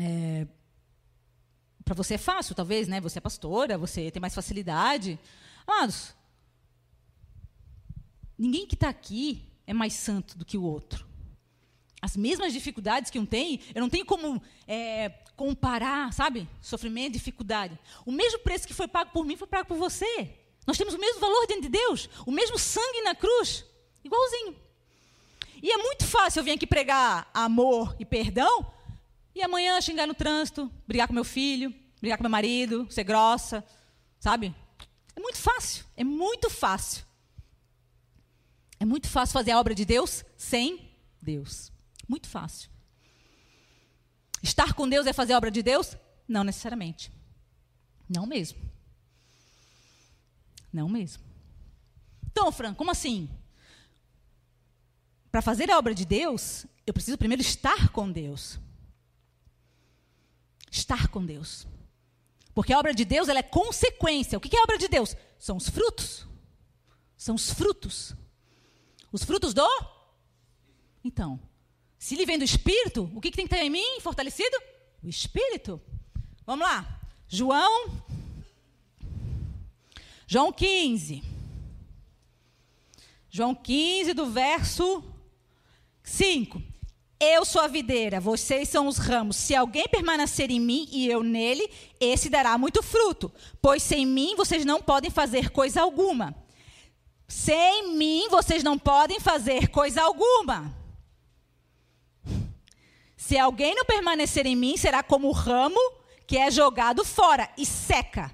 [0.00, 0.46] É,
[1.84, 3.00] para você é fácil, talvez, né?
[3.00, 5.18] Você é pastora, você tem mais facilidade.
[5.66, 6.14] Amados,
[8.36, 11.06] ninguém que está aqui é mais santo do que o outro.
[12.04, 16.46] As mesmas dificuldades que um tem, eu não tenho como é, comparar, sabe?
[16.60, 17.78] Sofrimento, dificuldade.
[18.04, 20.30] O mesmo preço que foi pago por mim foi pago por você.
[20.66, 23.64] Nós temos o mesmo valor diante de Deus, o mesmo sangue na cruz,
[24.04, 24.54] igualzinho.
[25.62, 28.70] E é muito fácil eu vir aqui pregar amor e perdão
[29.34, 33.64] e amanhã xingar no trânsito, brigar com meu filho, brigar com meu marido, ser grossa,
[34.20, 34.54] sabe?
[35.16, 37.02] É muito fácil, é muito fácil.
[38.78, 41.72] É muito fácil fazer a obra de Deus sem Deus.
[42.08, 42.70] Muito fácil.
[44.42, 45.96] Estar com Deus é fazer a obra de Deus?
[46.28, 47.10] Não necessariamente.
[48.08, 48.58] Não mesmo.
[50.72, 51.22] Não mesmo.
[52.26, 53.30] Então, Fran, como assim?
[55.30, 58.58] Para fazer a obra de Deus, eu preciso primeiro estar com Deus.
[60.70, 61.66] Estar com Deus.
[62.54, 64.36] Porque a obra de Deus ela é consequência.
[64.36, 65.16] O que é a obra de Deus?
[65.38, 66.26] São os frutos.
[67.16, 68.14] São os frutos.
[69.10, 69.68] Os frutos do?
[71.02, 71.40] Então,
[72.04, 74.54] se ele vem do Espírito, o que, que tem que ter em mim fortalecido?
[75.02, 75.80] O Espírito.
[76.44, 77.00] Vamos lá.
[77.26, 77.90] João.
[80.26, 81.22] João 15.
[83.30, 85.02] João 15, do verso
[86.02, 86.62] 5.
[87.18, 89.36] Eu sou a videira, vocês são os ramos.
[89.36, 93.32] Se alguém permanecer em mim e eu nele, esse dará muito fruto.
[93.62, 96.34] Pois sem mim vocês não podem fazer coisa alguma.
[97.26, 100.83] Sem mim vocês não podem fazer coisa alguma.
[103.26, 105.80] Se alguém não permanecer em mim, será como o ramo
[106.26, 108.30] que é jogado fora e seca.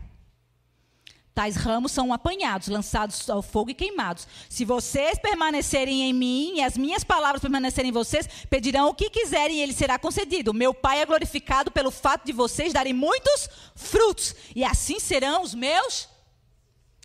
[1.32, 4.26] Tais ramos são apanhados, lançados ao fogo e queimados.
[4.48, 9.08] Se vocês permanecerem em mim e as minhas palavras permanecerem em vocês, pedirão o que
[9.08, 10.52] quiserem e ele será concedido.
[10.52, 14.34] Meu Pai é glorificado pelo fato de vocês darem muitos frutos.
[14.56, 16.08] E assim serão os meus.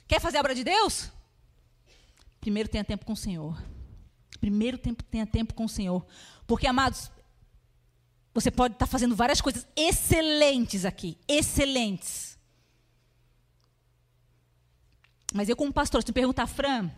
[0.07, 1.11] Quer fazer a obra de Deus?
[2.41, 3.55] Primeiro tenha tempo com o Senhor.
[4.39, 6.03] Primeiro tenha tempo com o Senhor.
[6.47, 7.11] Porque, amados,
[8.35, 11.17] você pode estar fazendo várias coisas excelentes aqui.
[11.27, 12.35] Excelentes
[15.35, 16.89] Mas eu, como pastor, se me perguntar, Fran,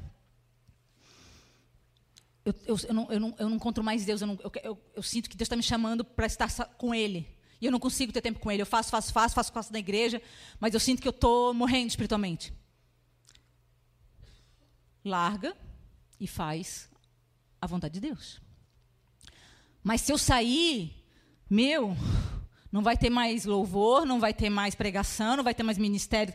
[2.45, 5.01] eu, eu, eu, não, eu, não, eu não encontro mais Deus, eu, não, eu, eu,
[5.01, 6.47] sinto que Deus está me chamando para estar
[6.77, 7.27] com Ele.
[7.59, 8.61] E eu não consigo ter tempo com Ele.
[8.61, 10.21] Eu faço, faço, faço, faço coisa na igreja,
[10.59, 12.53] mas eu sinto que eu estou morrendo espiritualmente.
[15.03, 15.57] Larga
[16.19, 16.87] e faz
[17.59, 18.39] a vontade de Deus.
[19.83, 20.93] Mas se eu sair,
[21.49, 21.95] meu,
[22.71, 26.33] não vai ter mais louvor, não vai ter mais pregação, não vai ter mais ministério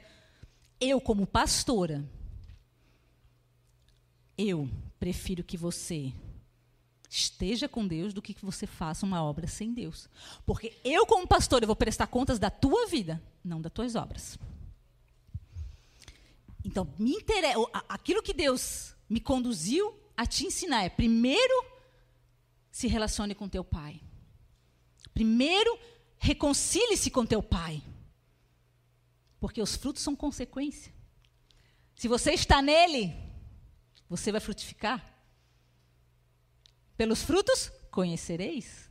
[0.83, 2.05] eu, como pastora,
[4.37, 6.12] eu prefiro que você
[7.09, 10.09] esteja com Deus do que que você faça uma obra sem Deus.
[10.44, 14.37] Porque eu, como pastor, eu vou prestar contas da tua vida, não das tuas obras.
[16.64, 21.64] Então, me interessa, aquilo que Deus me conduziu a te ensinar é, primeiro,
[22.72, 24.01] se relacione com teu pai.
[25.12, 25.79] Primeiro,
[26.18, 27.83] reconcilie-se com teu pai.
[29.38, 30.92] Porque os frutos são consequência.
[31.96, 33.14] Se você está nele,
[34.09, 35.05] você vai frutificar.
[36.96, 38.88] Pelos frutos conhecereis.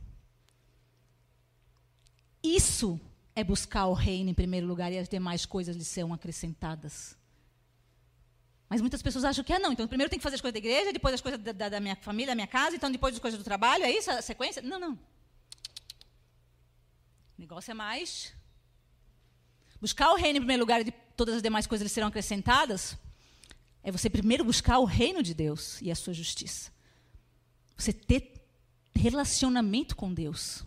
[2.42, 3.00] Isso
[3.34, 7.16] é buscar o reino em primeiro lugar e as demais coisas lhe serão acrescentadas.
[8.68, 9.72] Mas muitas pessoas acham que é não.
[9.72, 11.96] Então, primeiro tem que fazer as coisas da igreja, depois as coisas da, da minha
[11.96, 13.84] família, da minha casa, então depois as coisas do trabalho.
[13.84, 14.62] É isso a sequência?
[14.62, 14.98] Não, não.
[17.42, 18.32] Negócio é mais.
[19.80, 22.96] Buscar o reino em primeiro lugar e de todas as demais coisas serão acrescentadas.
[23.82, 26.70] É você primeiro buscar o reino de Deus e a sua justiça.
[27.76, 28.46] Você ter
[28.94, 30.64] relacionamento com Deus.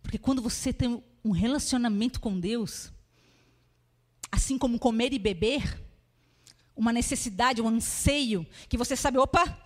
[0.00, 2.92] Porque quando você tem um relacionamento com Deus,
[4.30, 5.76] assim como comer e beber,
[6.76, 9.60] uma necessidade, um anseio, que você sabe, opa,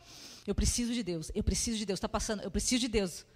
[0.47, 3.27] eu preciso de Deus, eu preciso de Deus, está passando, eu preciso de Deus.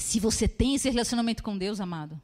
[0.00, 2.20] Se você tem esse relacionamento com Deus, amado,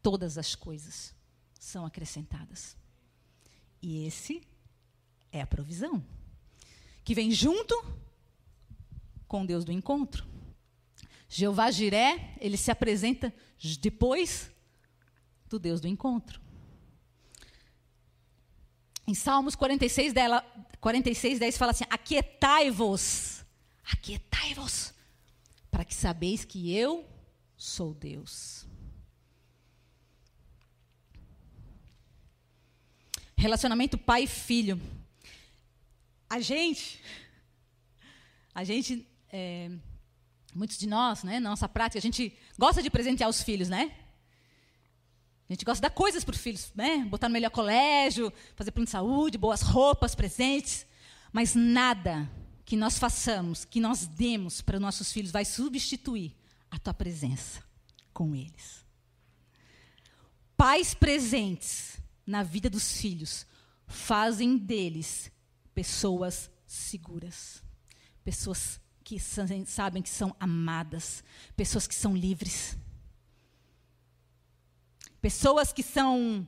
[0.00, 1.14] todas as coisas
[1.58, 2.76] são acrescentadas.
[3.82, 4.46] E esse
[5.32, 6.02] é a provisão,
[7.04, 7.74] que vem junto
[9.26, 10.24] com Deus do encontro.
[11.28, 13.34] Jeová Jiré, ele se apresenta
[13.80, 14.50] depois
[15.48, 16.40] do Deus do encontro.
[19.06, 20.42] Em Salmos 46, dela,
[20.80, 23.44] 46 10 fala assim: Aquietai-vos,
[23.84, 24.93] aquietai-vos,
[25.74, 27.04] para que sabeis que eu
[27.56, 28.64] sou Deus.
[33.36, 34.80] Relacionamento pai e filho.
[36.30, 37.02] A gente,
[38.54, 39.68] a gente, é,
[40.54, 43.96] muitos de nós, né, na nossa prática, a gente gosta de presentear os filhos, né?
[45.50, 47.04] A gente gosta de dar coisas para os filhos, né?
[47.06, 50.86] Botar no melhor colégio, fazer plano de saúde, boas roupas, presentes.
[51.32, 52.30] Mas nada
[52.64, 56.34] que nós façamos, que nós demos para nossos filhos, vai substituir
[56.70, 57.62] a tua presença
[58.12, 58.84] com eles.
[60.56, 63.46] Pais presentes na vida dos filhos
[63.86, 65.30] fazem deles
[65.74, 67.62] pessoas seguras,
[68.24, 71.22] pessoas que sabem que são amadas,
[71.54, 72.76] pessoas que são livres.
[75.20, 76.46] Pessoas que são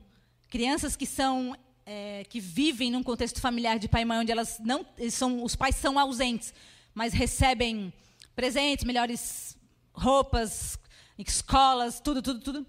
[0.49, 1.55] crianças que são
[1.89, 5.55] é, que vivem num contexto familiar de pai e mãe onde elas não são os
[5.55, 6.53] pais são ausentes,
[6.93, 7.93] mas recebem
[8.35, 9.57] presentes, melhores
[9.93, 10.77] roupas,
[11.17, 12.67] escolas, tudo, tudo, tudo.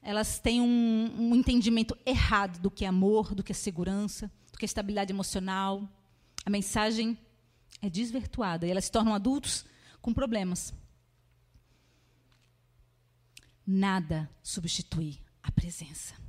[0.00, 4.56] Elas têm um, um entendimento errado do que é amor, do que é segurança, do
[4.56, 5.86] que é estabilidade emocional.
[6.46, 7.18] A mensagem
[7.82, 9.66] é desvirtuada e elas se tornam adultos
[10.00, 10.72] com problemas.
[13.66, 16.27] Nada substitui a presença.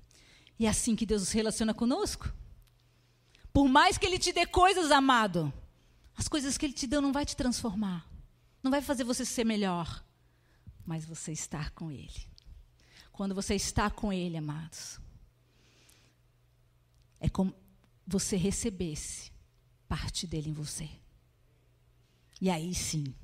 [0.59, 2.31] E é assim que Deus se relaciona conosco.
[3.53, 5.51] Por mais que Ele te dê coisas, amado,
[6.17, 8.05] as coisas que Ele te deu não vai te transformar.
[8.61, 10.03] Não vai fazer você ser melhor.
[10.85, 12.27] Mas você estar com Ele.
[13.13, 14.99] Quando você está com Ele, amados,
[17.19, 17.55] é como
[18.05, 19.31] você recebesse
[19.87, 20.89] parte dele em você.
[22.41, 23.15] E aí sim,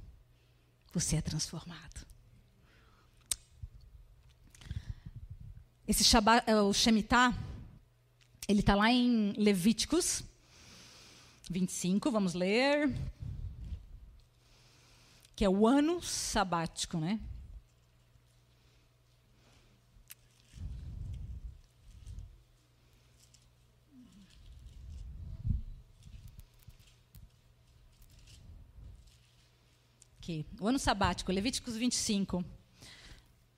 [0.94, 2.06] você é transformado.
[5.88, 7.32] Esse Shabbat, é, o Shemitah,
[8.48, 10.24] ele está lá em Levíticos
[11.48, 12.92] 25, vamos ler.
[15.36, 17.20] Que é o ano sabático, né?
[30.18, 32.44] Aqui, o ano sabático, Levíticos 25.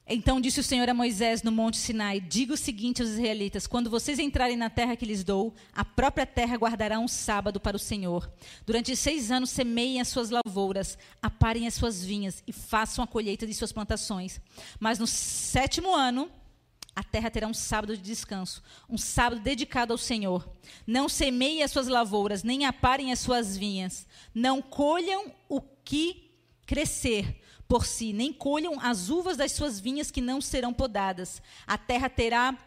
[0.10, 3.90] Então disse o Senhor a Moisés no Monte Sinai: Diga o seguinte aos israelitas: quando
[3.90, 7.80] vocês entrarem na terra que lhes dou, a própria terra guardará um sábado para o
[7.80, 8.32] Senhor.
[8.66, 13.46] Durante seis anos semeiem as suas lavouras, aparem as suas vinhas e façam a colheita
[13.46, 14.40] de suas plantações.
[14.80, 16.32] Mas no sétimo ano,
[16.96, 20.50] a terra terá um sábado de descanso, um sábado dedicado ao Senhor.
[20.86, 24.08] Não semeiem as suas lavouras, nem aparem as suas vinhas.
[24.34, 26.32] Não colham o que
[26.66, 31.42] crescer por si, nem colham as uvas das suas vinhas que não serão podadas.
[31.66, 32.58] A terra terá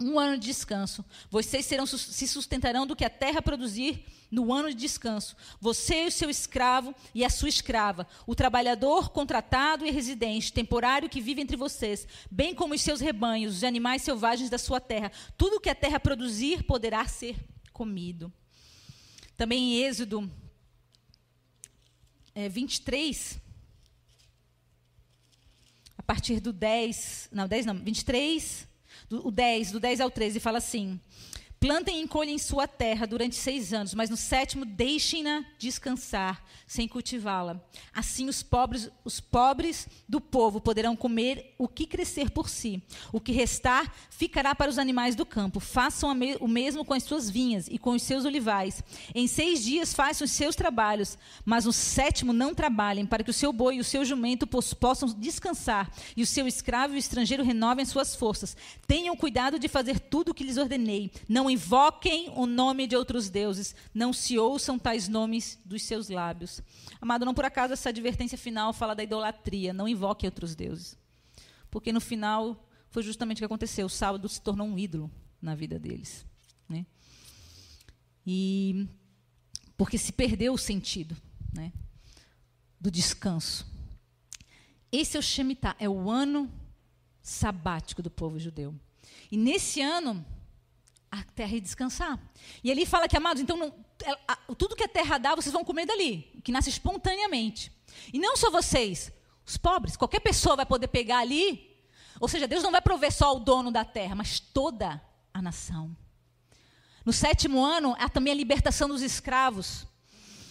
[0.00, 1.04] um ano de descanso.
[1.30, 5.36] Vocês serão, se sustentarão do que a terra produzir no ano de descanso.
[5.60, 11.08] Você e o seu escravo e a sua escrava, o trabalhador contratado e residente, temporário
[11.08, 15.12] que vive entre vocês, bem como os seus rebanhos, os animais selvagens da sua terra.
[15.36, 17.36] Tudo que a terra produzir poderá ser
[17.72, 18.32] comido.
[19.36, 20.30] Também em Êxodo
[22.34, 23.39] é, 23, a
[26.10, 28.66] partir do 10, não, 10 não, 23,
[29.08, 30.98] do, o 10, do 10 ao 13, fala assim:
[31.60, 37.60] Plantem e colhem sua terra durante seis anos, mas no sétimo deixem-na descansar, sem cultivá-la.
[37.92, 42.82] Assim os pobres, os pobres do povo poderão comer o que crescer por si.
[43.12, 45.60] O que restar ficará para os animais do campo.
[45.60, 48.82] Façam o mesmo com as suas vinhas e com os seus olivais.
[49.14, 53.34] Em seis dias façam os seus trabalhos, mas no sétimo não trabalhem, para que o
[53.34, 57.44] seu boi e o seu jumento possam descansar, e o seu escravo e o estrangeiro
[57.44, 58.56] renovem suas forças.
[58.86, 61.10] Tenham cuidado de fazer tudo o que lhes ordenei.
[61.28, 66.62] Não invoquem o nome de outros deuses, não se ouçam tais nomes dos seus lábios.
[67.00, 70.96] Amado, não por acaso essa advertência final fala da idolatria, não invoquem outros deuses.
[71.70, 75.10] Porque no final foi justamente o que aconteceu, o sábado se tornou um ídolo
[75.40, 76.24] na vida deles.
[76.68, 76.86] Né?
[78.26, 78.88] E
[79.76, 81.16] porque se perdeu o sentido
[81.54, 81.72] né,
[82.78, 83.66] do descanso.
[84.92, 86.52] Esse é o Shemitah, é o ano
[87.22, 88.74] sabático do povo judeu.
[89.30, 90.24] E nesse ano,
[91.10, 92.18] a terra ia descansar.
[92.62, 95.64] E ele fala que, amados, então não, é, tudo que a terra dá, vocês vão
[95.64, 97.72] comer dali, que nasce espontaneamente.
[98.12, 99.10] E não só vocês,
[99.44, 101.68] os pobres, qualquer pessoa vai poder pegar ali.
[102.20, 105.02] Ou seja, Deus não vai prover só o dono da terra, mas toda
[105.34, 105.96] a nação.
[107.04, 109.86] No sétimo ano, há também a libertação dos escravos.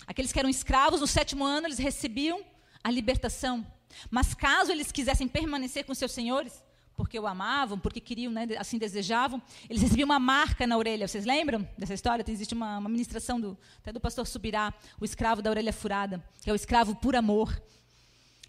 [0.06, 2.44] Aqueles que eram escravos, no sétimo ano, eles recebiam
[2.84, 3.66] a libertação.
[4.10, 6.64] Mas caso eles quisessem permanecer com seus senhores,
[7.00, 11.08] porque o amavam, porque queriam, né, assim desejavam, eles recebiam uma marca na orelha.
[11.08, 12.26] Vocês lembram dessa história?
[12.28, 16.50] Existe uma, uma ministração do, até do pastor Subirá, o escravo da orelha furada, que
[16.50, 17.64] é o escravo por amor.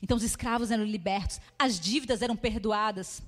[0.02, 3.22] Então os escravos eram libertos, as dívidas eram perdoadas.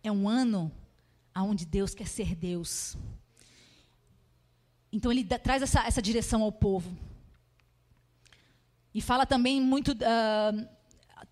[0.00, 0.70] É um ano
[1.34, 2.96] onde Deus quer ser Deus.
[4.92, 6.96] Então ele traz essa, essa direção ao povo.
[8.94, 9.90] E fala também muito.
[9.90, 10.79] Uh,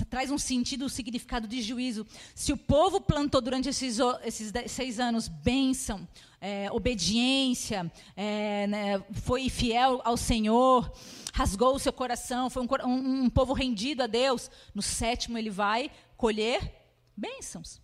[0.05, 2.07] traz um sentido, um significado de juízo.
[2.35, 6.07] Se o povo plantou durante esses, esses seis anos bênção,
[6.41, 10.91] é, obediência, é, né, foi fiel ao Senhor,
[11.33, 15.51] rasgou o seu coração, foi um, um, um, povo rendido a Deus, no sétimo ele
[15.51, 16.73] vai colher
[17.17, 17.81] bênçãos.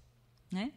[0.51, 0.73] Né?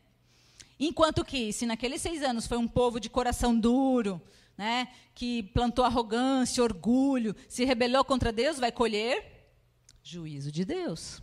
[0.80, 4.22] Enquanto que, se naqueles seis anos foi um povo de coração duro,
[4.58, 9.38] né, que plantou arrogância, orgulho, se rebelou contra Deus, vai colher
[10.04, 11.22] juízo de Deus.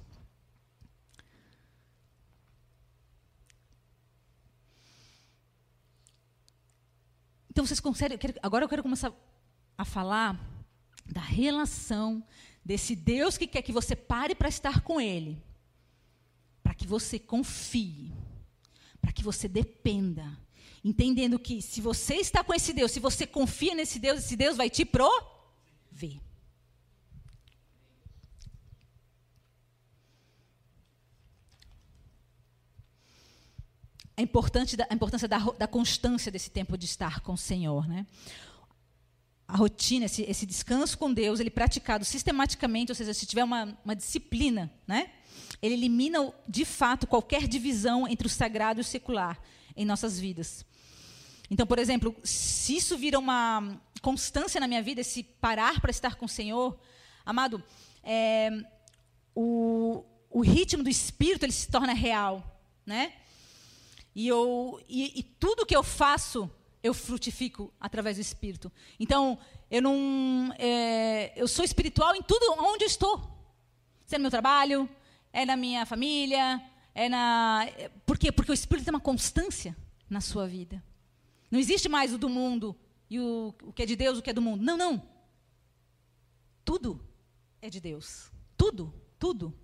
[7.64, 8.18] Então vocês conseguem.
[8.42, 9.10] Agora eu quero começar
[9.78, 10.38] a falar
[11.06, 12.22] da relação
[12.62, 15.42] desse Deus que quer que você pare para estar com Ele,
[16.62, 18.12] para que você confie,
[19.00, 20.38] para que você dependa,
[20.84, 24.58] entendendo que se você está com esse Deus, se você confia nesse Deus, esse Deus
[24.58, 26.20] vai te prover.
[34.16, 37.88] A, importante da, a importância da, da, constância desse tempo de estar com o Senhor.
[37.88, 38.06] Né?
[39.46, 43.76] A rotina, esse, esse, descanso com Deus, ele praticado sistematicamente, ou seja, se tiver uma,
[43.84, 45.10] uma disciplina, né?
[45.60, 49.40] ele elimina, de fato, qualquer divisão entre o sagrado e o secular
[49.76, 50.64] em nossas vidas.
[51.50, 56.14] Então, por exemplo, se isso vira uma constância na minha vida, esse parar para estar
[56.16, 56.78] com o Senhor,
[57.24, 57.62] amado,
[58.02, 58.50] é,
[59.34, 63.12] o, o ritmo do Espírito ele se torna real, né?
[64.14, 66.50] E, eu, e, e tudo que eu faço,
[66.82, 68.70] eu frutifico através do Espírito.
[69.00, 69.38] Então,
[69.70, 70.54] eu não.
[70.58, 73.20] É, eu sou espiritual em tudo onde eu estou.
[74.04, 74.88] Se é no meu trabalho,
[75.32, 76.62] é na minha família,
[76.94, 77.66] é na.
[78.06, 78.30] Por quê?
[78.30, 79.76] Porque o Espírito tem uma constância
[80.08, 80.82] na sua vida.
[81.50, 82.76] Não existe mais o do mundo
[83.08, 84.62] e o, o que é de Deus, o que é do mundo.
[84.62, 85.02] Não, não.
[86.64, 87.00] Tudo
[87.60, 88.30] é de Deus.
[88.56, 89.54] Tudo, tudo.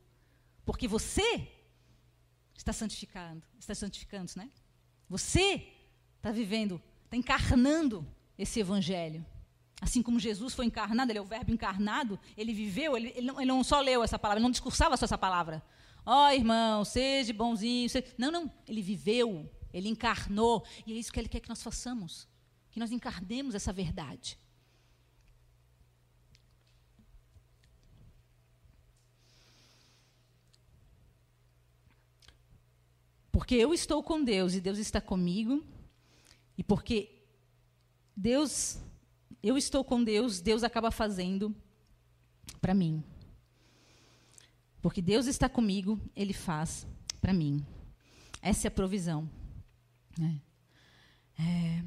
[0.64, 1.48] Porque você
[2.60, 4.50] está santificando, está santificando, né?
[5.08, 5.66] Você
[6.16, 9.24] está vivendo, está encarnando esse evangelho.
[9.80, 13.40] Assim como Jesus foi encarnado, ele é o verbo encarnado, ele viveu, ele, ele, não,
[13.40, 15.62] ele não, só leu essa palavra, ele não discursava só essa palavra.
[16.04, 17.88] Ó oh, irmão, seja bonzinho.
[17.88, 18.06] Seja...
[18.18, 20.64] Não, não, ele viveu, ele encarnou.
[20.86, 22.28] E é isso que ele quer que nós façamos.
[22.70, 24.38] Que nós encarnemos essa verdade.
[33.32, 35.64] Porque eu estou com Deus e Deus está comigo,
[36.58, 37.22] e porque
[38.16, 38.78] Deus,
[39.42, 41.54] eu estou com Deus, Deus acaba fazendo
[42.60, 43.02] para mim.
[44.82, 46.86] Porque Deus está comigo, Ele faz
[47.20, 47.64] para mim.
[48.42, 49.28] Essa é a provisão.
[50.18, 50.40] Né?
[51.38, 51.84] É,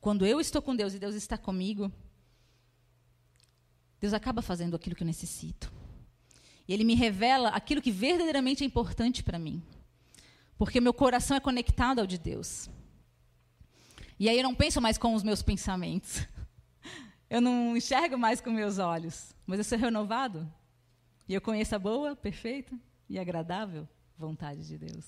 [0.00, 1.90] quando eu estou com Deus e Deus está comigo,
[4.00, 5.72] Deus acaba fazendo aquilo que eu necessito.
[6.68, 9.62] E Ele me revela aquilo que verdadeiramente é importante para mim.
[10.56, 12.70] Porque meu coração é conectado ao de Deus.
[14.18, 16.26] E aí eu não penso mais com os meus pensamentos.
[17.28, 19.34] Eu não enxergo mais com meus olhos.
[19.44, 20.48] Mas eu sou renovado.
[21.26, 22.78] E eu conheço a boa, perfeita
[23.08, 25.04] e agradável vontade de Deus.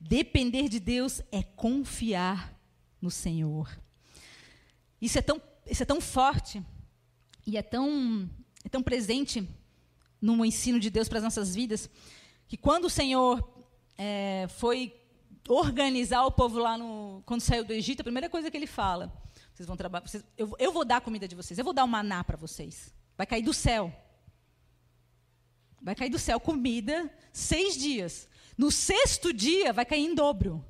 [0.00, 2.58] Depender de Deus é confiar
[3.00, 3.78] no Senhor.
[5.00, 6.62] Isso é tão, isso é tão forte
[7.46, 8.28] e é tão,
[8.64, 9.48] é tão presente
[10.20, 11.90] no ensino de Deus para as nossas vidas,
[12.46, 13.51] que quando o Senhor
[14.02, 15.00] é, foi
[15.48, 19.12] organizar o povo lá no, quando saiu do Egito, a primeira coisa que ele fala,
[19.54, 21.84] vocês vão trabalhar, vocês, eu, eu vou dar a comida de vocês, eu vou dar
[21.84, 23.94] o maná para vocês, vai cair do céu,
[25.80, 28.28] vai cair do céu comida seis dias,
[28.58, 30.64] no sexto dia vai cair em dobro,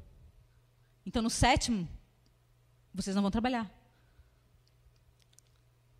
[1.06, 1.88] então no sétimo
[2.94, 3.70] vocês não vão trabalhar.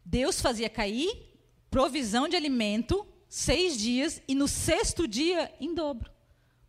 [0.04, 1.10] Deus fazia cair
[1.70, 6.12] provisão de alimento seis dias e no sexto dia em dobro.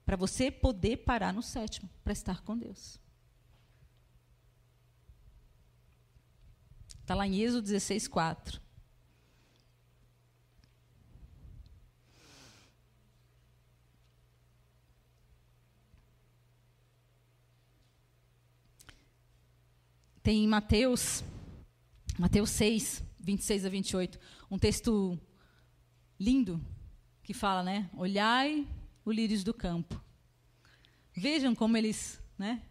[0.05, 2.99] Para você poder parar no sétimo, para estar com Deus.
[7.01, 8.61] Está lá em Êxodo 16, 4.
[20.23, 21.21] Tem em Mateus,
[22.17, 25.19] Mateus 6, 26 a 28, um texto
[26.17, 26.65] lindo
[27.21, 27.89] que fala, né?
[27.97, 28.65] Olhai
[29.05, 30.01] o lírios do campo.
[31.15, 32.61] Vejam como eles, né?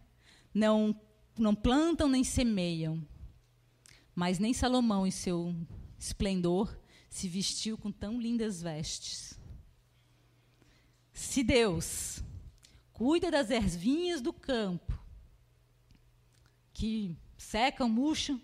[0.53, 0.99] Não
[1.37, 3.03] não plantam nem semeiam,
[4.13, 5.55] mas nem Salomão em seu
[5.97, 6.77] esplendor
[7.09, 9.39] se vestiu com tão lindas vestes.
[11.11, 12.23] Se Deus
[12.91, 14.93] cuida das ervinhas do campo,
[16.71, 18.41] que secam, murcham,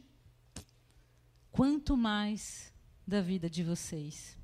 [1.52, 2.74] quanto mais
[3.06, 4.39] da vida de vocês.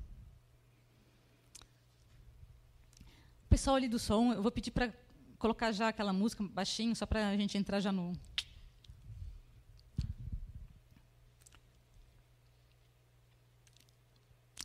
[3.48, 4.92] Pessoal ali do som, eu vou pedir para
[5.38, 8.12] colocar já aquela música baixinho, só para a gente entrar já no.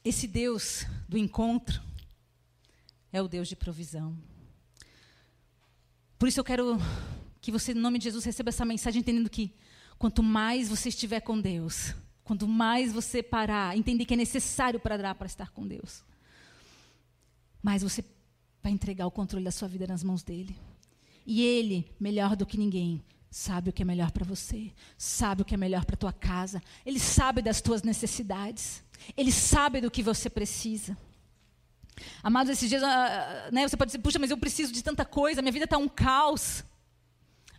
[0.04, 1.82] Esse Deus do encontro
[3.14, 4.18] é o Deus de provisão.
[6.18, 6.78] Por isso eu quero
[7.40, 9.54] que você, em nome de Jesus, receba essa mensagem entendendo que
[9.98, 15.14] quanto mais você estiver com Deus, quanto mais você parar, entender que é necessário parar
[15.16, 16.04] para estar com Deus,
[17.62, 18.04] mais você
[18.62, 20.57] vai entregar o controle da sua vida nas mãos dele.
[21.26, 25.45] E ele, melhor do que ninguém, sabe o que é melhor para você, sabe o
[25.45, 28.84] que é melhor para tua casa, ele sabe das tuas necessidades,
[29.16, 30.97] ele sabe do que você precisa.
[32.24, 35.41] Amados, esses dias, uh, né, você pode dizer, puxa, mas eu preciso de tanta coisa,
[35.41, 36.64] minha vida está um caos.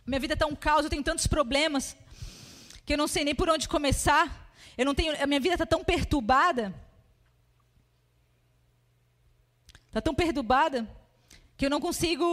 [0.05, 1.95] Minha vida está um caos, eu tenho tantos problemas
[2.85, 4.51] que eu não sei nem por onde começar.
[4.77, 6.73] Eu não tenho, a minha vida está tão perturbada.
[9.93, 10.89] Está tão perturbada
[11.55, 12.25] que eu não consigo.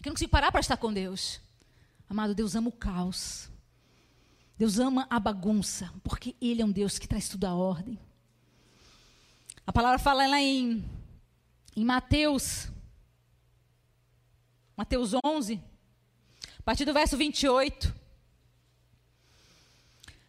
[0.00, 1.38] que eu não consigo parar para estar com Deus.
[2.08, 3.50] Amado, Deus ama o caos.
[4.56, 7.98] Deus ama a bagunça, porque Ele é um Deus que traz tudo à ordem.
[9.66, 10.82] A palavra fala lá em,
[11.76, 12.70] em Mateus,
[14.74, 15.62] Mateus 11,
[16.58, 17.94] a partir do verso 28.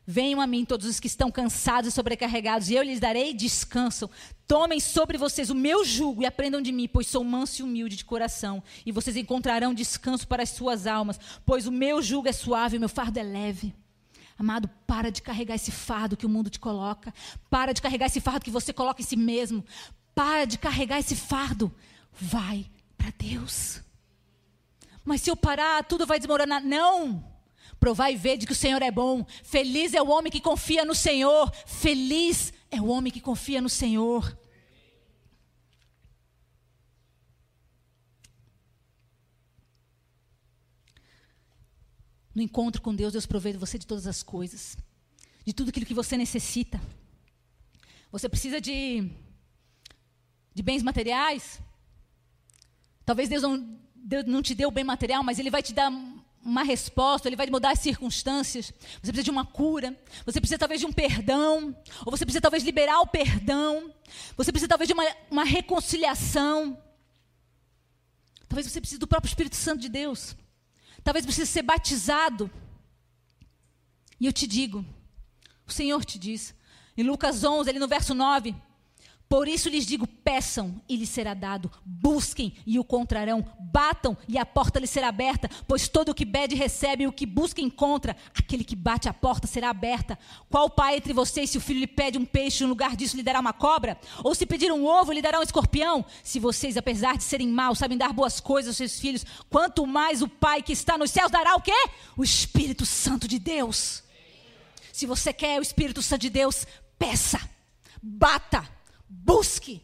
[0.07, 4.09] Venham a mim todos os que estão cansados e sobrecarregados, e eu lhes darei descanso.
[4.47, 7.95] Tomem sobre vocês o meu jugo e aprendam de mim, pois sou manso e humilde
[7.95, 12.31] de coração, e vocês encontrarão descanso para as suas almas, pois o meu jugo é
[12.31, 13.73] suave e o meu fardo é leve.
[14.37, 17.13] Amado, para de carregar esse fardo que o mundo te coloca.
[17.49, 19.63] Para de carregar esse fardo que você coloca em si mesmo.
[20.13, 21.73] Para de carregar esse fardo.
[22.11, 22.65] Vai
[22.97, 23.81] para Deus.
[25.05, 26.61] Mas se eu parar, tudo vai desmoronar.
[26.61, 27.34] Não!
[27.79, 29.25] Provar e ver de que o Senhor é bom.
[29.43, 31.51] Feliz é o homem que confia no Senhor.
[31.65, 34.37] Feliz é o homem que confia no Senhor.
[42.35, 44.77] No encontro com Deus, Deus provê você de todas as coisas,
[45.45, 46.81] de tudo aquilo que você necessita.
[48.11, 49.09] Você precisa de,
[50.53, 51.61] de bens materiais?
[53.05, 55.89] Talvez Deus não, Deus não te dê o bem material, mas Ele vai te dar
[56.45, 58.71] uma resposta, ele vai mudar as circunstâncias.
[59.01, 61.75] Você precisa de uma cura, você precisa talvez de um perdão,
[62.05, 63.91] ou você precisa talvez liberar o perdão,
[64.37, 66.77] você precisa talvez de uma, uma reconciliação.
[68.47, 70.35] Talvez você precise do próprio Espírito Santo de Deus.
[71.03, 72.49] Talvez precise ser batizado.
[74.19, 74.85] E eu te digo,
[75.67, 76.53] o Senhor te diz,
[76.95, 78.55] em Lucas 11, ali no verso 9,
[79.27, 84.37] Por isso lhes digo: peçam e lhes será dado, busquem e o encontrarão, batam e
[84.37, 87.59] a porta lhes será aberta, pois todo o que pede recebe e o que busca
[87.59, 90.17] encontra, aquele que bate a porta será aberta.
[90.49, 93.23] Qual pai entre vocês, se o filho lhe pede um peixe, no lugar disso lhe
[93.23, 93.99] dará uma cobra?
[94.23, 96.05] Ou se pedir um ovo, lhe dará um escorpião?
[96.23, 100.21] Se vocês, apesar de serem maus, sabem dar boas coisas aos seus filhos, quanto mais
[100.21, 101.89] o Pai que está nos céus dará o quê?
[102.15, 104.03] O Espírito Santo de Deus.
[104.93, 106.65] Se você quer o Espírito Santo de Deus,
[106.97, 107.39] peça,
[108.01, 108.75] bata
[109.07, 109.83] busque.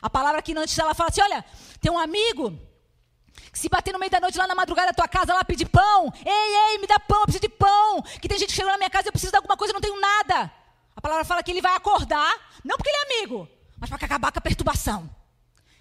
[0.00, 1.44] A palavra aqui antes ela fala assim: olha,
[1.80, 2.58] tem um amigo
[3.52, 5.68] que se bater no meio da noite lá na madrugada da tua casa, lá pedir
[5.68, 6.12] pão.
[6.24, 8.02] Ei, ei, me dá pão, eu preciso de pão.
[8.20, 9.80] Que tem gente que chegou na minha casa eu preciso de alguma coisa, eu não
[9.80, 10.52] tenho nada.
[10.94, 13.48] A palavra fala que ele vai acordar, não porque ele é amigo,
[13.78, 15.08] mas para acabar com a perturbação.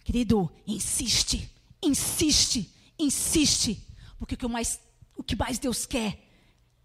[0.03, 3.83] Querido, insiste, insiste, insiste.
[4.19, 4.79] Porque o que mais,
[5.15, 6.26] o que mais Deus quer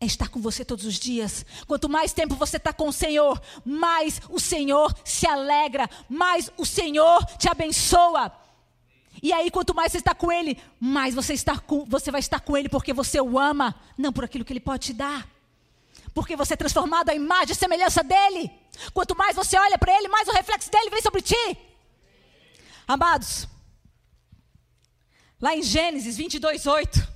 [0.02, 1.46] é estar com você todos os dias.
[1.64, 6.66] Quanto mais tempo você está com o Senhor, mais o Senhor se alegra, mais o
[6.66, 8.32] Senhor te abençoa.
[9.22, 12.40] E aí, quanto mais você está com Ele, mais você, está com, você vai estar
[12.40, 15.24] com Ele porque você o ama, não por aquilo que Ele pode te dar.
[16.12, 18.50] Porque você é transformado à imagem e semelhança dEle.
[18.92, 21.56] Quanto mais você olha para Ele, mais o reflexo dEle vem sobre ti.
[22.88, 23.46] Amados,
[25.40, 27.11] lá em Gênesis 22, 8.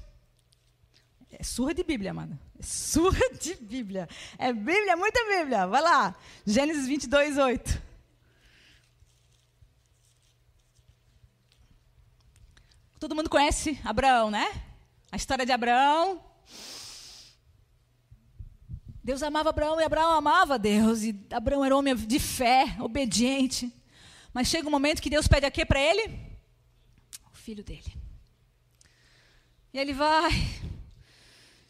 [1.47, 2.37] É surra de Bíblia, amada.
[2.61, 4.09] Surra de Bíblia.
[4.37, 5.65] É Bíblia, é muita Bíblia.
[5.69, 6.17] Vai lá.
[6.45, 7.83] Gênesis 22, 8.
[12.99, 14.61] Todo mundo conhece Abraão, né?
[15.13, 16.21] A história de Abraão.
[19.05, 21.05] Deus amava Abraão e Abraão amava Deus.
[21.05, 23.73] E Abraão era homem de fé, obediente.
[24.35, 26.19] Mas chega um momento que Deus pede a quê para ele?
[27.33, 27.95] O filho dele.
[29.73, 30.33] E ele vai,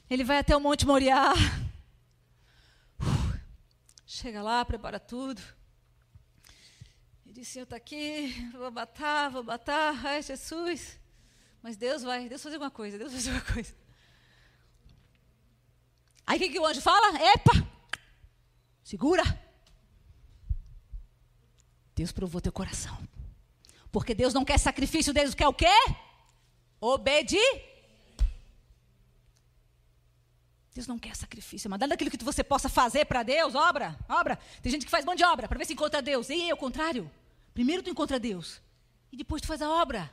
[0.09, 1.33] ele vai até o Monte Moriá.
[4.07, 5.43] chega lá, prepara tudo.
[7.25, 9.95] E diz: Senhor, está aqui, vou matar, vou matar.
[10.07, 10.99] Ai, Jesus.
[11.63, 13.75] Mas Deus vai, Deus fazer alguma coisa, Deus fazer alguma coisa.
[16.27, 17.21] Aí o que, que o anjo fala?
[17.21, 17.53] Epa!
[18.83, 19.23] Segura!
[21.95, 22.97] Deus provou teu coração.
[23.91, 25.75] Porque Deus não quer sacrifício, Deus quer o quê?
[26.81, 27.41] Obedir.
[30.77, 34.39] Deus não quer sacrifício, mas daquilo que você possa fazer para Deus, obra, obra.
[34.61, 36.29] Tem gente que faz mão de obra para ver se encontra Deus.
[36.29, 37.11] E é o contrário.
[37.55, 38.61] Primeiro tu encontra Deus
[39.11, 40.13] e depois tu faz a obra.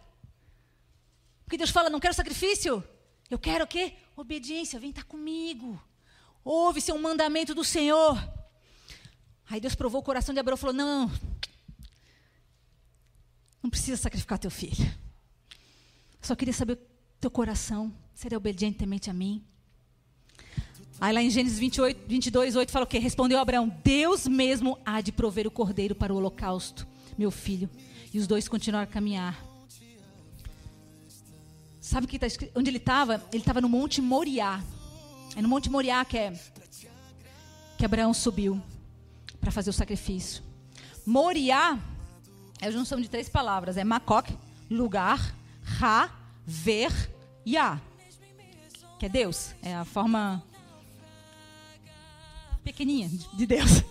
[1.43, 2.81] Porque Deus fala, não quero sacrifício.
[3.29, 3.93] Eu quero o quê?
[4.15, 5.77] Obediência, vem estar tá comigo.
[6.45, 8.17] Ouve ser um mandamento do Senhor.
[9.49, 11.11] Aí Deus provou o coração de Abraão e falou: Não,
[13.61, 14.89] não precisa sacrificar teu filho.
[16.21, 16.79] Só queria saber
[17.19, 17.93] teu coração.
[18.15, 19.45] Seria obediente temente a mim.
[21.03, 22.97] Aí lá em Gênesis 28, 22, 8 fala o quê?
[22.97, 26.87] Respondeu Abraão: Deus mesmo há de prover o cordeiro para o holocausto,
[27.17, 27.69] meu filho.
[28.13, 29.37] E os dois continuaram a caminhar.
[31.81, 33.21] Sabe que tá escrito, onde ele estava?
[33.33, 34.63] Ele estava no Monte Moriá.
[35.35, 36.33] É no Monte Moriá que é
[37.77, 38.61] que Abraão subiu
[39.41, 40.41] para fazer o sacrifício.
[41.05, 41.77] Moriá
[42.61, 44.29] é a junção de três palavras: é Macoc,
[44.71, 46.09] lugar, Ra,
[46.45, 46.93] ver,
[47.45, 47.81] Yah.
[48.97, 49.53] Que é Deus.
[49.61, 50.41] É a forma
[52.63, 53.83] pequenininha de Deus.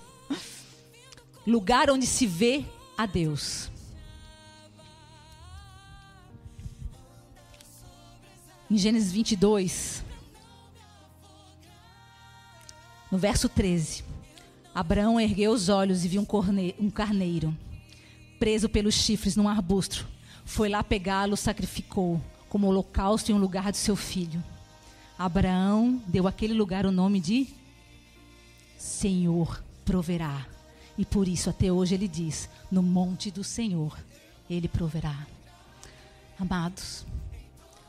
[1.47, 2.65] Lugar onde se vê
[2.97, 3.71] a Deus.
[8.71, 10.03] Em Gênesis 22,
[13.11, 14.03] no verso 13,
[14.75, 17.55] Abraão ergueu os olhos e viu um, carneiro
[18.39, 20.09] preso pelos chifres num arbusto.
[20.45, 24.43] Foi lá pegá-lo, sacrificou como holocausto em um lugar do seu filho.
[25.19, 27.47] Abraão deu àquele lugar o nome de
[28.83, 30.45] Senhor proverá.
[30.99, 33.97] E por isso até hoje ele diz: no monte do Senhor
[34.51, 35.27] ele proverá.
[36.39, 37.07] Amados,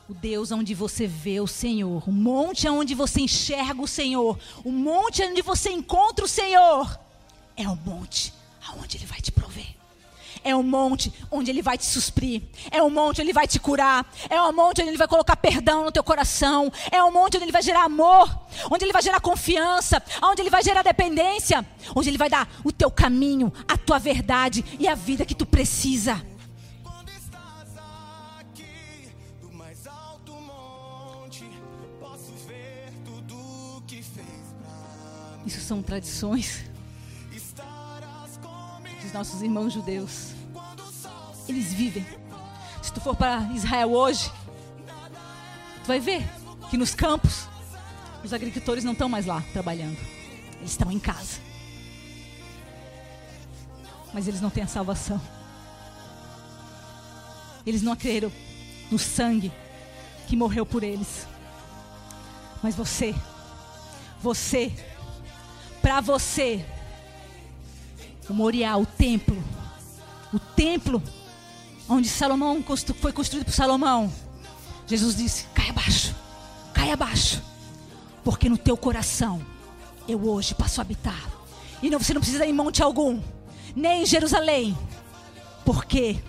[0.08, 4.72] o Deus onde você vê o Senhor, o monte onde você enxerga o Senhor, o
[4.72, 7.00] monte onde você encontra o Senhor,
[7.58, 8.32] é o monte
[8.68, 9.83] aonde ele vai te prover.
[10.44, 12.44] É um monte onde Ele vai te susprir.
[12.72, 14.06] É um monte onde Ele vai te curar.
[14.30, 16.72] É um monte onde Ele vai colocar perdão no teu coração.
[16.92, 18.30] É um monte onde Ele vai gerar amor.
[18.70, 20.02] Onde Ele vai gerar confiança.
[20.22, 21.66] Onde Ele vai gerar dependência.
[21.96, 25.46] Onde Ele vai dar o teu caminho, a tua verdade e a vida que tu
[25.46, 26.22] precisa.
[35.46, 36.64] Isso são tradições
[39.02, 40.33] dos nossos irmãos judeus.
[41.48, 42.06] Eles vivem.
[42.82, 44.32] Se tu for para Israel hoje,
[45.82, 46.28] tu vai ver
[46.70, 47.48] que nos campos
[48.24, 49.98] os agricultores não estão mais lá trabalhando.
[50.60, 51.42] Eles estão em casa.
[54.14, 55.20] mas eles não têm a salvação.
[57.66, 58.32] Eles não creram
[58.92, 59.52] no sangue
[60.28, 61.28] que morreu por eles.
[62.62, 63.16] Mas você,
[64.22, 64.72] você,
[65.82, 66.64] para você,
[68.30, 69.44] o Moriá, o templo,
[70.32, 71.02] o templo
[71.94, 72.64] onde Salomão
[73.00, 74.12] foi construído por Salomão,
[74.88, 76.16] Jesus disse: cai abaixo,
[76.74, 77.42] cai abaixo,
[78.24, 79.46] porque no teu coração
[80.08, 81.30] eu hoje passo a habitar.
[81.82, 83.22] E não, você não precisa ir em monte algum,
[83.76, 84.78] nem em Jerusalém,
[85.66, 86.22] porque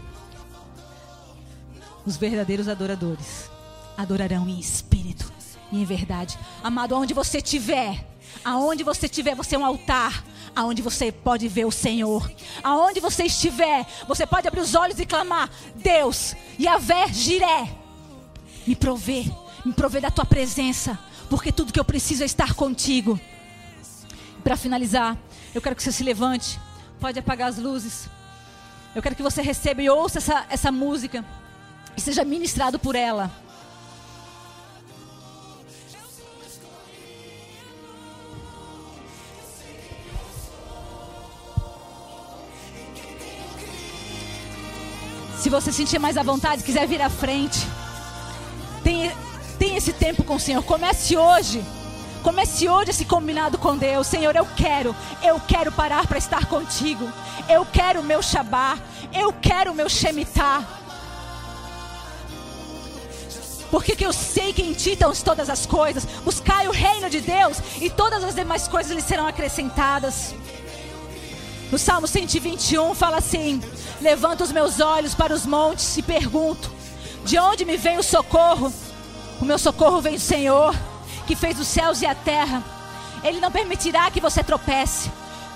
[2.04, 3.50] os verdadeiros adoradores
[3.96, 5.32] adorarão em espírito
[5.72, 6.38] e em verdade.
[6.62, 8.04] Amado, aonde você estiver,
[8.44, 10.24] aonde você estiver, você é um altar.
[10.56, 12.30] Aonde você pode ver o Senhor,
[12.62, 17.74] aonde você estiver, você pode abrir os olhos e clamar: Deus, Yahvé, Jiré,
[18.64, 19.26] me prover,
[19.64, 20.96] me prover da tua presença,
[21.28, 23.18] porque tudo que eu preciso é estar contigo.
[24.44, 25.18] Para finalizar,
[25.52, 26.60] eu quero que você se levante,
[27.00, 28.08] pode apagar as luzes.
[28.94, 31.24] Eu quero que você receba e ouça essa, essa música
[31.96, 33.30] e seja ministrado por ela.
[45.60, 47.64] Você sentir mais à vontade, quiser vir à frente,
[48.82, 49.10] tem,
[49.58, 50.62] tem esse tempo com o Senhor.
[50.64, 51.62] Comece hoje.
[52.22, 54.06] Comece hoje esse combinado com Deus.
[54.06, 57.08] Senhor, eu quero, eu quero parar para estar contigo.
[57.48, 58.78] Eu quero o meu Shabá.
[59.12, 60.66] Eu quero o meu Shemitah.
[63.70, 66.04] Porque que eu sei que em ti estão todas as coisas.
[66.24, 70.34] Buscai o reino de Deus e todas as demais coisas lhe serão acrescentadas.
[71.74, 73.60] No Salmo 121 fala assim:
[74.00, 76.70] Levanto os meus olhos para os montes e pergunto:
[77.24, 78.72] De onde me vem o socorro?
[79.40, 80.72] O meu socorro vem do Senhor,
[81.26, 82.62] que fez os céus e a terra.
[83.24, 85.10] Ele não permitirá que você tropece.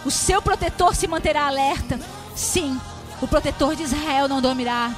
[0.04, 2.00] O seu protetor se manterá alerta.
[2.34, 2.80] Sim,
[3.22, 4.90] o protetor de Israel não dormirá.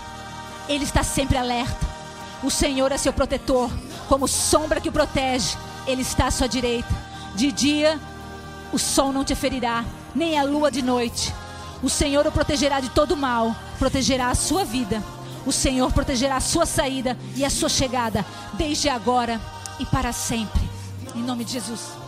[0.71, 1.87] Ele está sempre alerta.
[2.43, 3.71] O Senhor é seu protetor,
[4.09, 5.55] como sombra que o protege.
[5.87, 6.89] Ele está à sua direita.
[7.35, 8.01] De dia,
[8.73, 9.85] o sol não te ferirá,
[10.15, 11.33] nem a lua de noite.
[11.83, 15.03] O Senhor o protegerá de todo mal, protegerá a sua vida.
[15.47, 19.41] O Senhor protegerá a sua saída e a sua chegada, desde agora
[19.79, 20.61] e para sempre.
[21.15, 22.00] Em nome de Jesus.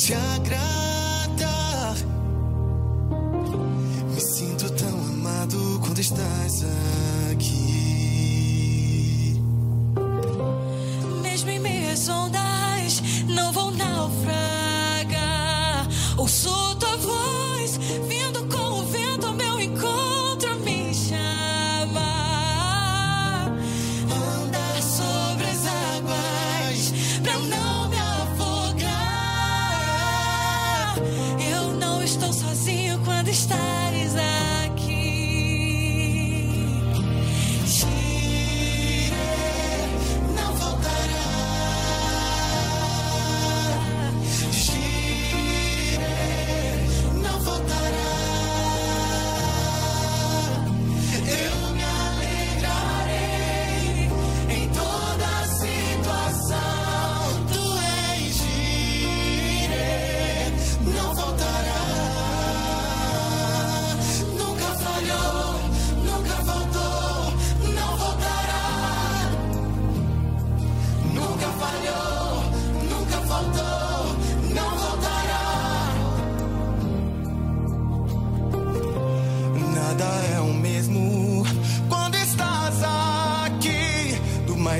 [0.00, 0.79] se.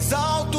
[0.00, 0.49] Do mais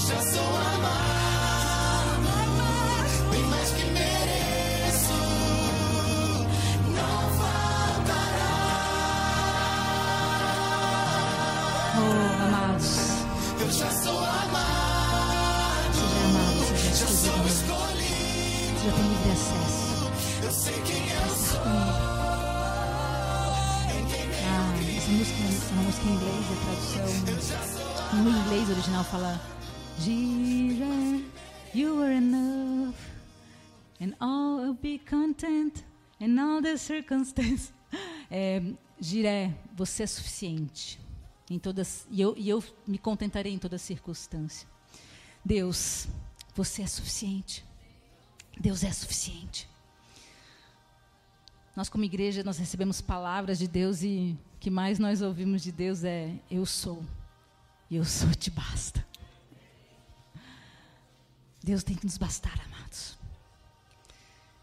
[0.00, 2.24] Eu já sou amado,
[3.30, 5.12] bem mais que mereço.
[6.88, 8.54] Não faltará.
[11.98, 12.90] Oh, amados,
[13.60, 18.78] Eu já sou amado, seja amado, seja já sou escolhido.
[18.82, 20.08] já tem livre acesso.
[20.42, 21.60] Eu sei quem eu sou.
[24.48, 28.22] Ah, essa música é uma música em inglês, a tradução.
[28.22, 29.38] No inglês original fala
[29.98, 31.22] Jesus,
[31.74, 32.94] you are enough,
[34.00, 35.84] and all will be content
[36.20, 37.72] in all the circumstances.
[38.32, 38.62] É,
[39.00, 41.00] Jiré, você é suficiente
[41.50, 44.68] em todas e eu, e eu me contentarei em toda circunstância.
[45.44, 46.06] Deus,
[46.54, 47.64] você é suficiente.
[48.60, 49.68] Deus é suficiente.
[51.74, 55.72] Nós como igreja nós recebemos palavras de Deus e o que mais nós ouvimos de
[55.72, 57.02] Deus é eu sou.
[57.90, 59.04] Eu sou te basta.
[61.62, 63.18] Deus tem que nos bastar, amados.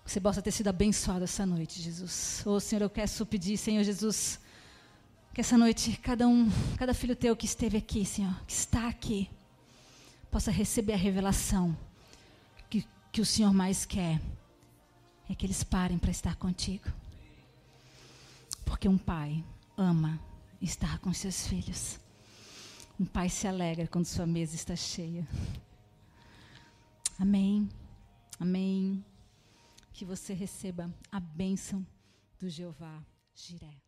[0.04, 2.42] Que você possa ter sido abençoado essa noite, Jesus.
[2.46, 4.40] Ô Senhor, eu quero pedir, Senhor Jesus,
[5.34, 9.30] que essa noite cada um, cada filho teu que esteve aqui, Senhor, que está aqui,
[10.32, 11.78] possa receber a revelação
[12.70, 14.20] que, que o Senhor mais quer
[15.30, 16.86] é que eles parem para estar contigo.
[18.66, 19.44] Porque um pai
[19.78, 20.20] ama
[20.62, 22.00] estar com seus filhos.
[23.00, 25.28] Um pai se alegra quando sua mesa está cheia.
[27.20, 27.68] Amém.
[28.40, 29.04] Amém.
[29.92, 31.86] Que você receba a bênção
[32.40, 33.04] do Jeová
[33.34, 33.87] Jiré.